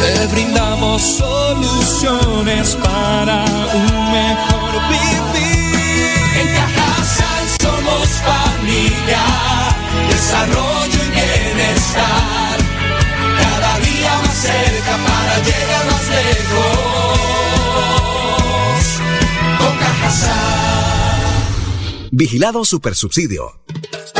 Te 0.00 0.34
brindamos 0.34 1.02
soluciones 1.02 2.76
para 2.76 3.41
Vigilado 22.22 22.64
Supersubsidio. 22.64 23.60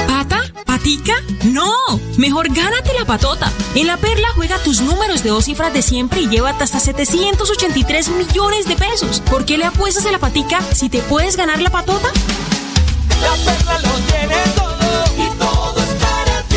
¿Pata? 0.09 0.43
¿Patica? 0.67 1.15
No, 1.45 1.73
mejor 2.19 2.53
gánate 2.53 2.93
la 2.99 3.05
patota. 3.05 3.53
En 3.77 3.87
la 3.87 3.97
Perla 3.97 4.27
juega 4.35 4.59
tus 4.65 4.81
números 4.81 5.23
de 5.23 5.31
dos 5.31 5.45
cifras 5.45 5.73
de 5.73 5.83
siempre 5.83 6.23
y 6.23 6.27
llévate 6.27 6.65
hasta 6.65 6.81
783 6.81 8.09
millones 8.09 8.67
de 8.67 8.75
pesos. 8.75 9.21
¿Por 9.31 9.45
qué 9.45 9.57
le 9.57 9.67
apuestas 9.67 10.05
a 10.05 10.11
la 10.11 10.19
patica 10.19 10.61
si 10.75 10.89
te 10.89 11.01
puedes 11.03 11.37
ganar 11.37 11.63
la 11.63 11.71
patota? 11.71 12.09
La 13.21 13.37
perla 13.45 13.79
lo 13.79 13.93
tiene 14.01 14.35
todo 14.57 15.05
y 15.17 15.39
todo 15.39 15.81
es 15.81 15.91
para 16.03 16.43
ti. 16.49 16.57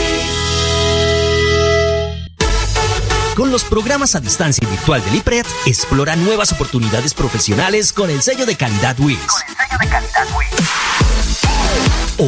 Con 3.35 3.51
los 3.51 3.65
programas 3.65 4.15
a 4.15 4.19
distancia 4.19 4.67
virtual 4.67 5.05
del 5.05 5.17
IPRED, 5.17 5.45
explora 5.67 6.15
nuevas 6.15 6.51
oportunidades 6.53 7.13
profesionales 7.13 7.93
con 7.93 8.09
el 8.09 8.23
sello 8.23 8.47
de 8.47 8.55
calidad 8.55 8.99
WIS. 8.99 9.19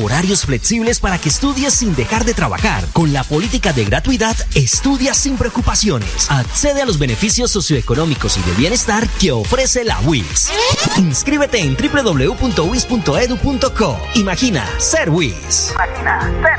Horarios 0.04 0.46
flexibles 0.46 1.00
para 1.00 1.18
que 1.18 1.30
estudies 1.30 1.74
sin 1.74 1.96
dejar 1.96 2.24
de 2.24 2.36
trabajar. 2.36 2.86
Con 2.94 3.14
la 3.14 3.24
política 3.24 3.74
de 3.74 3.86
gratuidad, 3.86 4.36
estudia 4.54 5.16
sin 5.16 5.38
preocupaciones. 5.38 6.30
Accede 6.30 6.82
a 6.82 6.86
los 6.86 7.00
beneficios 7.00 7.50
socioeconómicos 7.52 8.38
y 8.38 8.42
de 8.42 8.52
bienestar 8.54 9.08
que 9.20 9.32
ofrece 9.32 9.84
la 9.84 10.00
WIS. 10.02 10.52
Inscríbete 10.98 11.60
en 11.60 11.76
www.wis.edu.co. 11.76 12.38
Imagina 14.16 14.70
ser 14.78 15.10
WIS. 15.10 15.72
Imagina 15.72 16.32
ser 16.44 16.58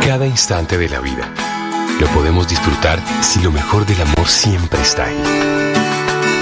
Cada 0.00 0.26
instante 0.26 0.78
de 0.78 0.88
la 0.88 1.00
vida 1.00 1.32
lo 2.00 2.06
podemos 2.08 2.48
disfrutar 2.48 3.02
si 3.22 3.40
lo 3.40 3.50
mejor 3.50 3.84
del 3.84 4.00
amor 4.00 4.28
siempre 4.28 4.80
está 4.80 5.04
ahí. 5.04 5.77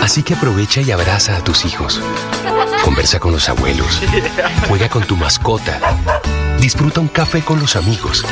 Así 0.06 0.22
que 0.22 0.34
aprovecha 0.34 0.80
y 0.82 0.92
abraza 0.92 1.36
a 1.36 1.42
tus 1.42 1.64
hijos. 1.64 2.00
Conversa 2.84 3.18
con 3.18 3.32
los 3.32 3.48
abuelos. 3.48 4.00
Juega 4.68 4.88
con 4.88 5.02
tu 5.02 5.16
mascota. 5.16 5.80
Disfruta 6.60 7.00
un 7.00 7.08
café 7.08 7.42
con 7.42 7.58
los 7.58 7.74
amigos. 7.74 8.24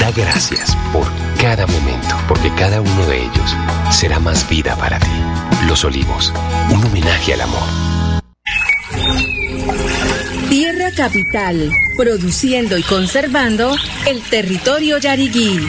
Da 0.00 0.10
gracias 0.12 0.74
por 0.90 1.06
cada 1.38 1.66
momento, 1.66 2.16
porque 2.26 2.50
cada 2.54 2.80
uno 2.80 3.04
de 3.04 3.18
ellos 3.18 3.54
será 3.90 4.18
más 4.18 4.48
vida 4.48 4.76
para 4.76 4.98
ti. 4.98 5.10
Los 5.66 5.84
Olivos, 5.84 6.32
un 6.70 6.82
homenaje 6.82 7.34
al 7.34 7.42
amor. 7.42 7.68
Tierra 10.48 10.90
Capital, 10.96 11.70
produciendo 11.98 12.78
y 12.78 12.82
conservando 12.82 13.76
el 14.06 14.22
territorio 14.22 14.96
yariguí. 14.96 15.68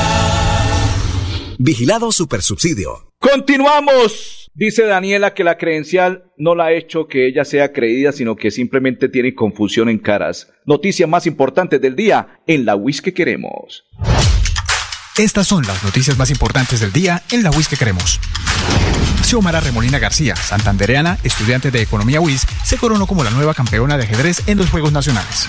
Vigilado 1.63 2.11
Supersubsidio. 2.11 3.13
Continuamos. 3.19 4.49
Dice 4.55 4.83
Daniela 4.83 5.35
que 5.35 5.43
la 5.43 5.59
credencial 5.59 6.23
no 6.35 6.55
la 6.55 6.65
ha 6.65 6.73
hecho 6.73 7.07
que 7.07 7.27
ella 7.27 7.45
sea 7.45 7.71
creída, 7.71 8.11
sino 8.11 8.35
que 8.35 8.49
simplemente 8.49 9.09
tiene 9.09 9.35
confusión 9.35 9.87
en 9.87 9.99
caras. 9.99 10.47
Noticia 10.65 11.05
más 11.05 11.27
importante 11.27 11.77
del 11.77 11.95
día 11.95 12.39
en 12.47 12.65
la 12.65 12.75
WIS 12.75 13.03
que 13.03 13.13
queremos. 13.13 13.83
Estas 15.19 15.45
son 15.45 15.61
las 15.67 15.83
noticias 15.83 16.17
más 16.17 16.31
importantes 16.31 16.79
del 16.79 16.91
día 16.91 17.21
en 17.29 17.43
la 17.43 17.51
WIS 17.51 17.67
que 17.67 17.77
queremos. 17.77 18.19
Xiomara 19.23 19.59
Remolina 19.59 19.99
García, 19.99 20.35
santandereana, 20.35 21.19
estudiante 21.23 21.69
de 21.69 21.83
Economía 21.83 22.21
WIS, 22.21 22.47
se 22.63 22.77
coronó 22.77 23.05
como 23.05 23.23
la 23.23 23.29
nueva 23.29 23.53
campeona 23.53 23.97
de 23.97 24.05
ajedrez 24.05 24.47
en 24.47 24.57
los 24.57 24.71
Juegos 24.71 24.93
Nacionales. 24.93 25.47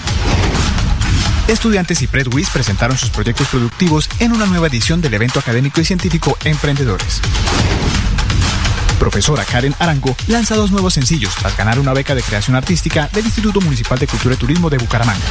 Estudiantes 1.49 2.01
y 2.03 2.07
PredWiz 2.07 2.51
presentaron 2.51 2.97
sus 2.97 3.11
proyectos 3.11 3.49
productivos 3.49 4.09
en 4.21 4.33
una 4.33 4.47
nueva 4.47 4.69
edición 4.69 5.01
del 5.01 5.15
evento 5.15 5.41
académico 5.41 5.81
y 5.81 5.85
científico 5.85 6.39
Emprendedores. 6.45 7.21
Profesora 8.99 9.45
Karen 9.45 9.75
Arango 9.81 10.15
lanza 10.29 10.55
dos 10.55 10.71
nuevos 10.71 10.95
sencillos 10.95 11.35
tras 11.35 11.57
ganar 11.57 11.81
una 11.81 11.93
beca 11.93 12.15
de 12.15 12.23
creación 12.23 12.57
artística 12.57 13.09
del 13.13 13.25
Instituto 13.25 13.61
Municipal 13.61 13.99
de 13.99 14.07
Cultura 14.07 14.37
y 14.37 14.39
Turismo 14.39 14.71
de 14.71 14.79
Bucaramanga. 14.79 15.25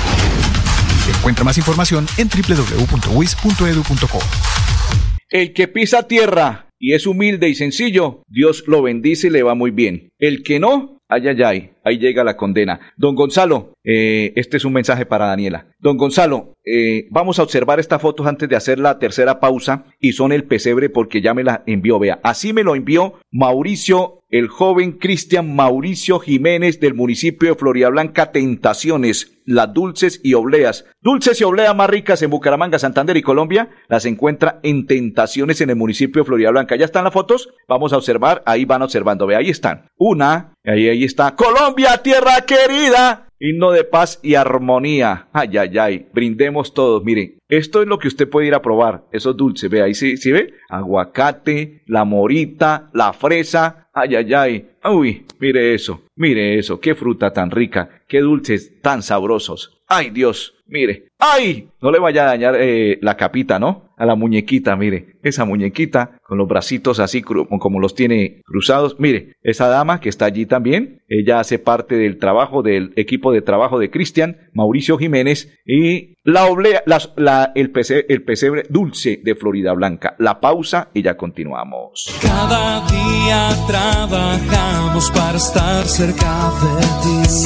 Encuentra 1.17 1.45
más 1.45 1.57
información 1.57 2.05
en 2.17 2.27
www.wis.edu.co. 2.27 4.19
El 5.29 5.53
que 5.53 5.69
pisa 5.69 6.03
tierra 6.07 6.67
y 6.77 6.93
es 6.93 7.07
humilde 7.07 7.47
y 7.47 7.55
sencillo, 7.55 8.23
Dios 8.27 8.63
lo 8.67 8.81
bendice 8.81 9.27
y 9.27 9.29
le 9.29 9.43
va 9.43 9.55
muy 9.55 9.71
bien. 9.71 10.11
El 10.19 10.43
que 10.43 10.59
no, 10.59 11.00
ay, 11.11 11.27
ay, 11.27 11.43
ay, 11.43 11.69
ahí 11.83 11.97
llega 11.99 12.23
la 12.23 12.37
condena. 12.37 12.79
Don 12.95 13.15
Gonzalo, 13.15 13.73
eh, 13.83 14.31
este 14.35 14.57
es 14.57 14.65
un 14.65 14.71
mensaje 14.71 15.05
para 15.05 15.27
Daniela. 15.27 15.67
Don 15.79 15.97
Gonzalo, 15.97 16.53
eh, 16.65 17.07
vamos 17.11 17.37
a 17.37 17.43
observar 17.43 17.81
estas 17.81 18.01
fotos 18.01 18.25
antes 18.27 18.47
de 18.47 18.55
hacer 18.55 18.79
la 18.79 18.97
tercera 18.97 19.41
pausa 19.41 19.83
y 19.99 20.13
son 20.13 20.31
el 20.31 20.45
pesebre 20.45 20.89
porque 20.89 21.21
ya 21.21 21.33
me 21.33 21.43
la 21.43 21.63
envió, 21.67 21.99
vea. 21.99 22.19
Así 22.23 22.53
me 22.53 22.63
lo 22.63 22.75
envió 22.75 23.15
Mauricio 23.29 24.20
el 24.31 24.47
joven 24.47 24.93
Cristian 24.93 25.55
Mauricio 25.55 26.19
Jiménez 26.19 26.79
del 26.79 26.93
municipio 26.93 27.49
de 27.49 27.55
Florida 27.55 27.89
Blanca, 27.89 28.31
Tentaciones, 28.31 29.37
las 29.45 29.73
dulces 29.73 30.21
y 30.23 30.33
obleas. 30.33 30.85
Dulces 31.01 31.41
y 31.41 31.43
obleas 31.43 31.75
más 31.75 31.89
ricas 31.89 32.21
en 32.21 32.29
Bucaramanga, 32.29 32.79
Santander 32.79 33.17
y 33.17 33.21
Colombia, 33.21 33.69
las 33.89 34.05
encuentra 34.05 34.61
en 34.63 34.87
Tentaciones 34.87 35.59
en 35.59 35.69
el 35.69 35.75
municipio 35.75 36.21
de 36.21 36.25
Florida 36.25 36.51
Blanca. 36.51 36.77
¿Ya 36.77 36.85
están 36.85 37.03
las 37.03 37.13
fotos? 37.13 37.49
Vamos 37.67 37.91
a 37.91 37.97
observar, 37.97 38.41
ahí 38.45 38.63
van 38.63 38.81
observando, 38.81 39.27
ve, 39.27 39.35
ahí 39.35 39.49
están. 39.49 39.85
Una, 39.97 40.53
ahí, 40.63 40.87
ahí 40.87 41.03
está. 41.03 41.35
Colombia, 41.35 42.01
tierra 42.01 42.41
querida. 42.47 43.27
Himno 43.43 43.71
de 43.71 43.83
paz 43.83 44.19
y 44.21 44.35
armonía. 44.35 45.27
Ay, 45.33 45.57
ay, 45.57 45.75
ay. 45.79 46.05
Brindemos 46.13 46.75
todos. 46.75 47.03
Miren, 47.03 47.39
esto 47.49 47.81
es 47.81 47.87
lo 47.87 47.97
que 47.97 48.07
usted 48.07 48.29
puede 48.29 48.45
ir 48.45 48.53
a 48.53 48.61
probar. 48.61 49.05
Esos 49.11 49.35
dulces. 49.35 49.67
Ve 49.67 49.81
ahí, 49.81 49.95
¿sí, 49.95 50.15
¿sí 50.17 50.31
ve? 50.31 50.53
Aguacate, 50.69 51.81
la 51.87 52.05
morita, 52.05 52.91
la 52.93 53.13
fresa. 53.13 53.89
Ay, 53.93 54.15
ay, 54.15 54.33
ay. 54.35 54.69
Uy, 54.85 55.25
mire 55.39 55.73
eso. 55.73 56.03
Mire 56.15 56.59
eso. 56.59 56.79
Qué 56.79 56.93
fruta 56.93 57.33
tan 57.33 57.49
rica. 57.49 58.03
Qué 58.07 58.19
dulces 58.19 58.79
tan 58.79 59.01
sabrosos. 59.01 59.81
Ay, 59.87 60.11
Dios. 60.11 60.53
Mire. 60.67 61.07
¡Ay! 61.17 61.67
No 61.81 61.91
le 61.91 61.99
vaya 61.99 62.23
a 62.23 62.27
dañar 62.27 62.55
eh, 62.59 62.99
la 63.01 63.17
capita, 63.17 63.57
¿no? 63.57 63.90
A 64.01 64.05
la 64.07 64.15
muñequita, 64.15 64.75
mire. 64.75 65.17
Esa 65.21 65.45
muñequita 65.45 66.17
con 66.23 66.39
los 66.39 66.47
bracitos 66.47 66.99
así 66.99 67.21
como 67.21 67.79
los 67.79 67.93
tiene 67.93 68.41
cruzados. 68.45 68.95
Mire, 68.99 69.35
esa 69.43 69.67
dama 69.67 69.99
que 69.99 70.09
está 70.09 70.25
allí 70.25 70.47
también, 70.47 71.03
ella 71.07 71.39
hace 71.39 71.59
parte 71.59 71.95
del 71.95 72.17
trabajo 72.17 72.63
del 72.63 72.93
equipo 72.95 73.31
de 73.31 73.43
trabajo 73.43 73.77
de 73.77 73.91
Cristian, 73.91 74.37
Mauricio 74.53 74.97
Jiménez, 74.97 75.53
y 75.67 76.15
la 76.23 76.45
oblea, 76.45 76.81
las- 76.87 77.13
la- 77.15 77.51
el, 77.53 77.71
pese- 77.71 78.05
el 78.09 78.23
pesebre 78.23 78.63
dulce 78.69 79.19
de 79.23 79.35
Florida 79.35 79.73
Blanca. 79.73 80.15
La 80.17 80.39
pausa 80.39 80.89
y 80.95 81.03
ya 81.03 81.15
continuamos. 81.15 82.07
Cada 82.23 82.87
día 82.87 83.49
trabajamos 83.67 85.11
para 85.11 85.37
estar 85.37 85.85
cerca 85.85 86.49
de 86.63 86.81
ti. 87.03 87.45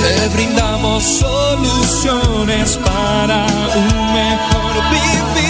Te 0.00 0.36
brindamos 0.36 1.04
soluciones 1.04 2.76
para 2.84 3.46
un 3.76 4.14
mejor 4.14 4.74
vivir. 4.90 5.49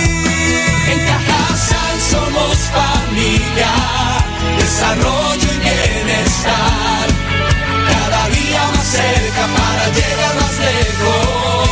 Somos 2.61 2.71
familia, 2.71 3.73
desarrollo 4.59 5.43
y 5.43 5.59
bienestar. 5.61 7.09
Cada 7.89 8.29
día 8.29 8.67
más 8.75 8.87
cerca 8.87 9.47
para 9.57 9.89
llegar 9.89 10.35
más 10.37 10.59
lejos. 10.59 11.71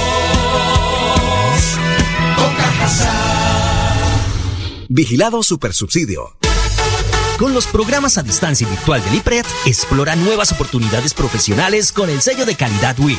Con 2.37 2.55
Cajasal. 2.55 3.96
Vigilado 4.88 5.42
Supersubsidio. 5.42 6.37
Con 7.38 7.55
los 7.55 7.66
programas 7.66 8.18
a 8.18 8.22
distancia 8.22 8.66
y 8.66 8.70
virtual 8.70 9.05
del 9.05 9.14
IPRED, 9.16 9.46
explora 9.66 10.16
nuevas 10.16 10.51
oportunidades 10.53 11.14
profesionales 11.14 11.92
con 11.92 12.11
el 12.11 12.20
sello 12.20 12.46
de 12.46 12.57
calidad 12.57 12.98
WIS. 12.98 13.18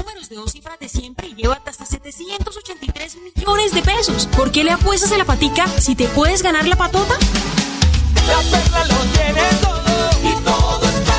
de 0.31 0.37
dos 0.37 0.53
cifras 0.53 0.79
de 0.79 0.87
siempre 0.87 1.27
y 1.27 1.35
llévate 1.35 1.69
hasta 1.69 1.85
783 1.85 3.17
millones 3.17 3.73
de 3.73 3.81
pesos. 3.81 4.27
¿Por 4.27 4.49
qué 4.49 4.63
le 4.63 4.71
apuestas 4.71 5.11
a 5.11 5.17
la 5.17 5.25
patica 5.25 5.67
si 5.67 5.93
te 5.93 6.07
puedes 6.07 6.41
ganar 6.41 6.65
la 6.67 6.77
patota? 6.77 7.15
La 8.27 8.37
perla 8.49 8.85
lo 8.85 8.95
tiene 9.11 9.41
todo 9.61 10.09
y 10.23 10.43
todo 10.43 10.89
es. 10.89 11.10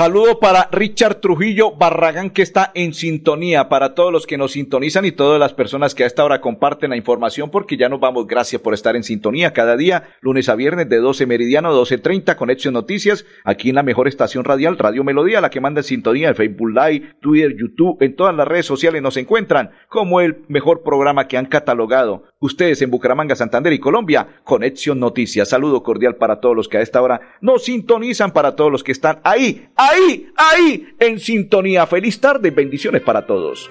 Saludo 0.00 0.40
para 0.40 0.66
Richard 0.72 1.16
Trujillo 1.16 1.72
Barragán 1.72 2.30
que 2.30 2.40
está 2.40 2.72
en 2.74 2.94
sintonía, 2.94 3.68
para 3.68 3.94
todos 3.94 4.10
los 4.10 4.26
que 4.26 4.38
nos 4.38 4.52
sintonizan 4.52 5.04
y 5.04 5.12
todas 5.12 5.38
las 5.38 5.52
personas 5.52 5.94
que 5.94 6.04
a 6.04 6.06
esta 6.06 6.24
hora 6.24 6.40
comparten 6.40 6.88
la 6.88 6.96
información 6.96 7.50
porque 7.50 7.76
ya 7.76 7.90
nos 7.90 8.00
vamos, 8.00 8.26
gracias 8.26 8.62
por 8.62 8.72
estar 8.72 8.96
en 8.96 9.04
sintonía 9.04 9.52
cada 9.52 9.76
día, 9.76 10.16
lunes 10.22 10.48
a 10.48 10.54
viernes 10.54 10.88
de 10.88 10.96
12 10.96 11.26
meridiano 11.26 11.68
a 11.68 11.72
12.30, 11.72 12.34
Conexión 12.36 12.72
Noticias, 12.72 13.26
aquí 13.44 13.68
en 13.68 13.74
la 13.74 13.82
mejor 13.82 14.08
estación 14.08 14.42
radial, 14.44 14.78
Radio 14.78 15.04
Melodía, 15.04 15.42
la 15.42 15.50
que 15.50 15.60
manda 15.60 15.80
en 15.80 15.84
sintonía 15.84 16.30
en 16.30 16.34
Facebook 16.34 16.70
Live, 16.70 17.16
Twitter, 17.20 17.54
YouTube, 17.54 17.98
en 18.00 18.16
todas 18.16 18.34
las 18.34 18.48
redes 18.48 18.64
sociales 18.64 19.02
nos 19.02 19.18
encuentran 19.18 19.72
como 19.90 20.22
el 20.22 20.46
mejor 20.48 20.82
programa 20.82 21.28
que 21.28 21.36
han 21.36 21.44
catalogado 21.44 22.24
ustedes 22.40 22.80
en 22.80 22.90
Bucaramanga, 22.90 23.36
Santander 23.36 23.72
y 23.74 23.78
Colombia, 23.78 24.26
Conexión 24.44 24.98
Noticias. 24.98 25.50
Saludo 25.50 25.82
cordial 25.82 26.16
para 26.16 26.40
todos 26.40 26.56
los 26.56 26.68
que 26.68 26.78
a 26.78 26.80
esta 26.80 27.02
hora 27.02 27.20
nos 27.42 27.64
sintonizan, 27.64 28.32
para 28.32 28.56
todos 28.56 28.72
los 28.72 28.82
que 28.82 28.92
están 28.92 29.20
ahí, 29.24 29.68
ahí, 29.76 29.89
ahí, 30.36 30.88
en 30.98 31.18
sintonía. 31.20 31.86
Feliz 31.86 32.20
tarde, 32.20 32.50
bendiciones 32.50 33.02
para 33.02 33.26
todos. 33.26 33.70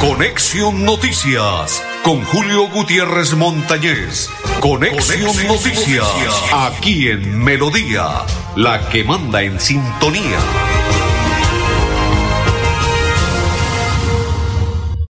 Conexión 0.00 0.84
Noticias 0.84 1.82
con 2.02 2.22
Julio 2.24 2.68
Gutiérrez 2.68 3.34
Montañez. 3.34 4.28
Conexión, 4.60 5.34
Noticias, 5.48 6.06
aquí 6.52 7.08
en 7.08 7.42
Melodía, 7.42 8.22
la 8.54 8.86
que 8.90 9.02
manda 9.02 9.42
en 9.42 9.58
sintonía. 9.58 10.38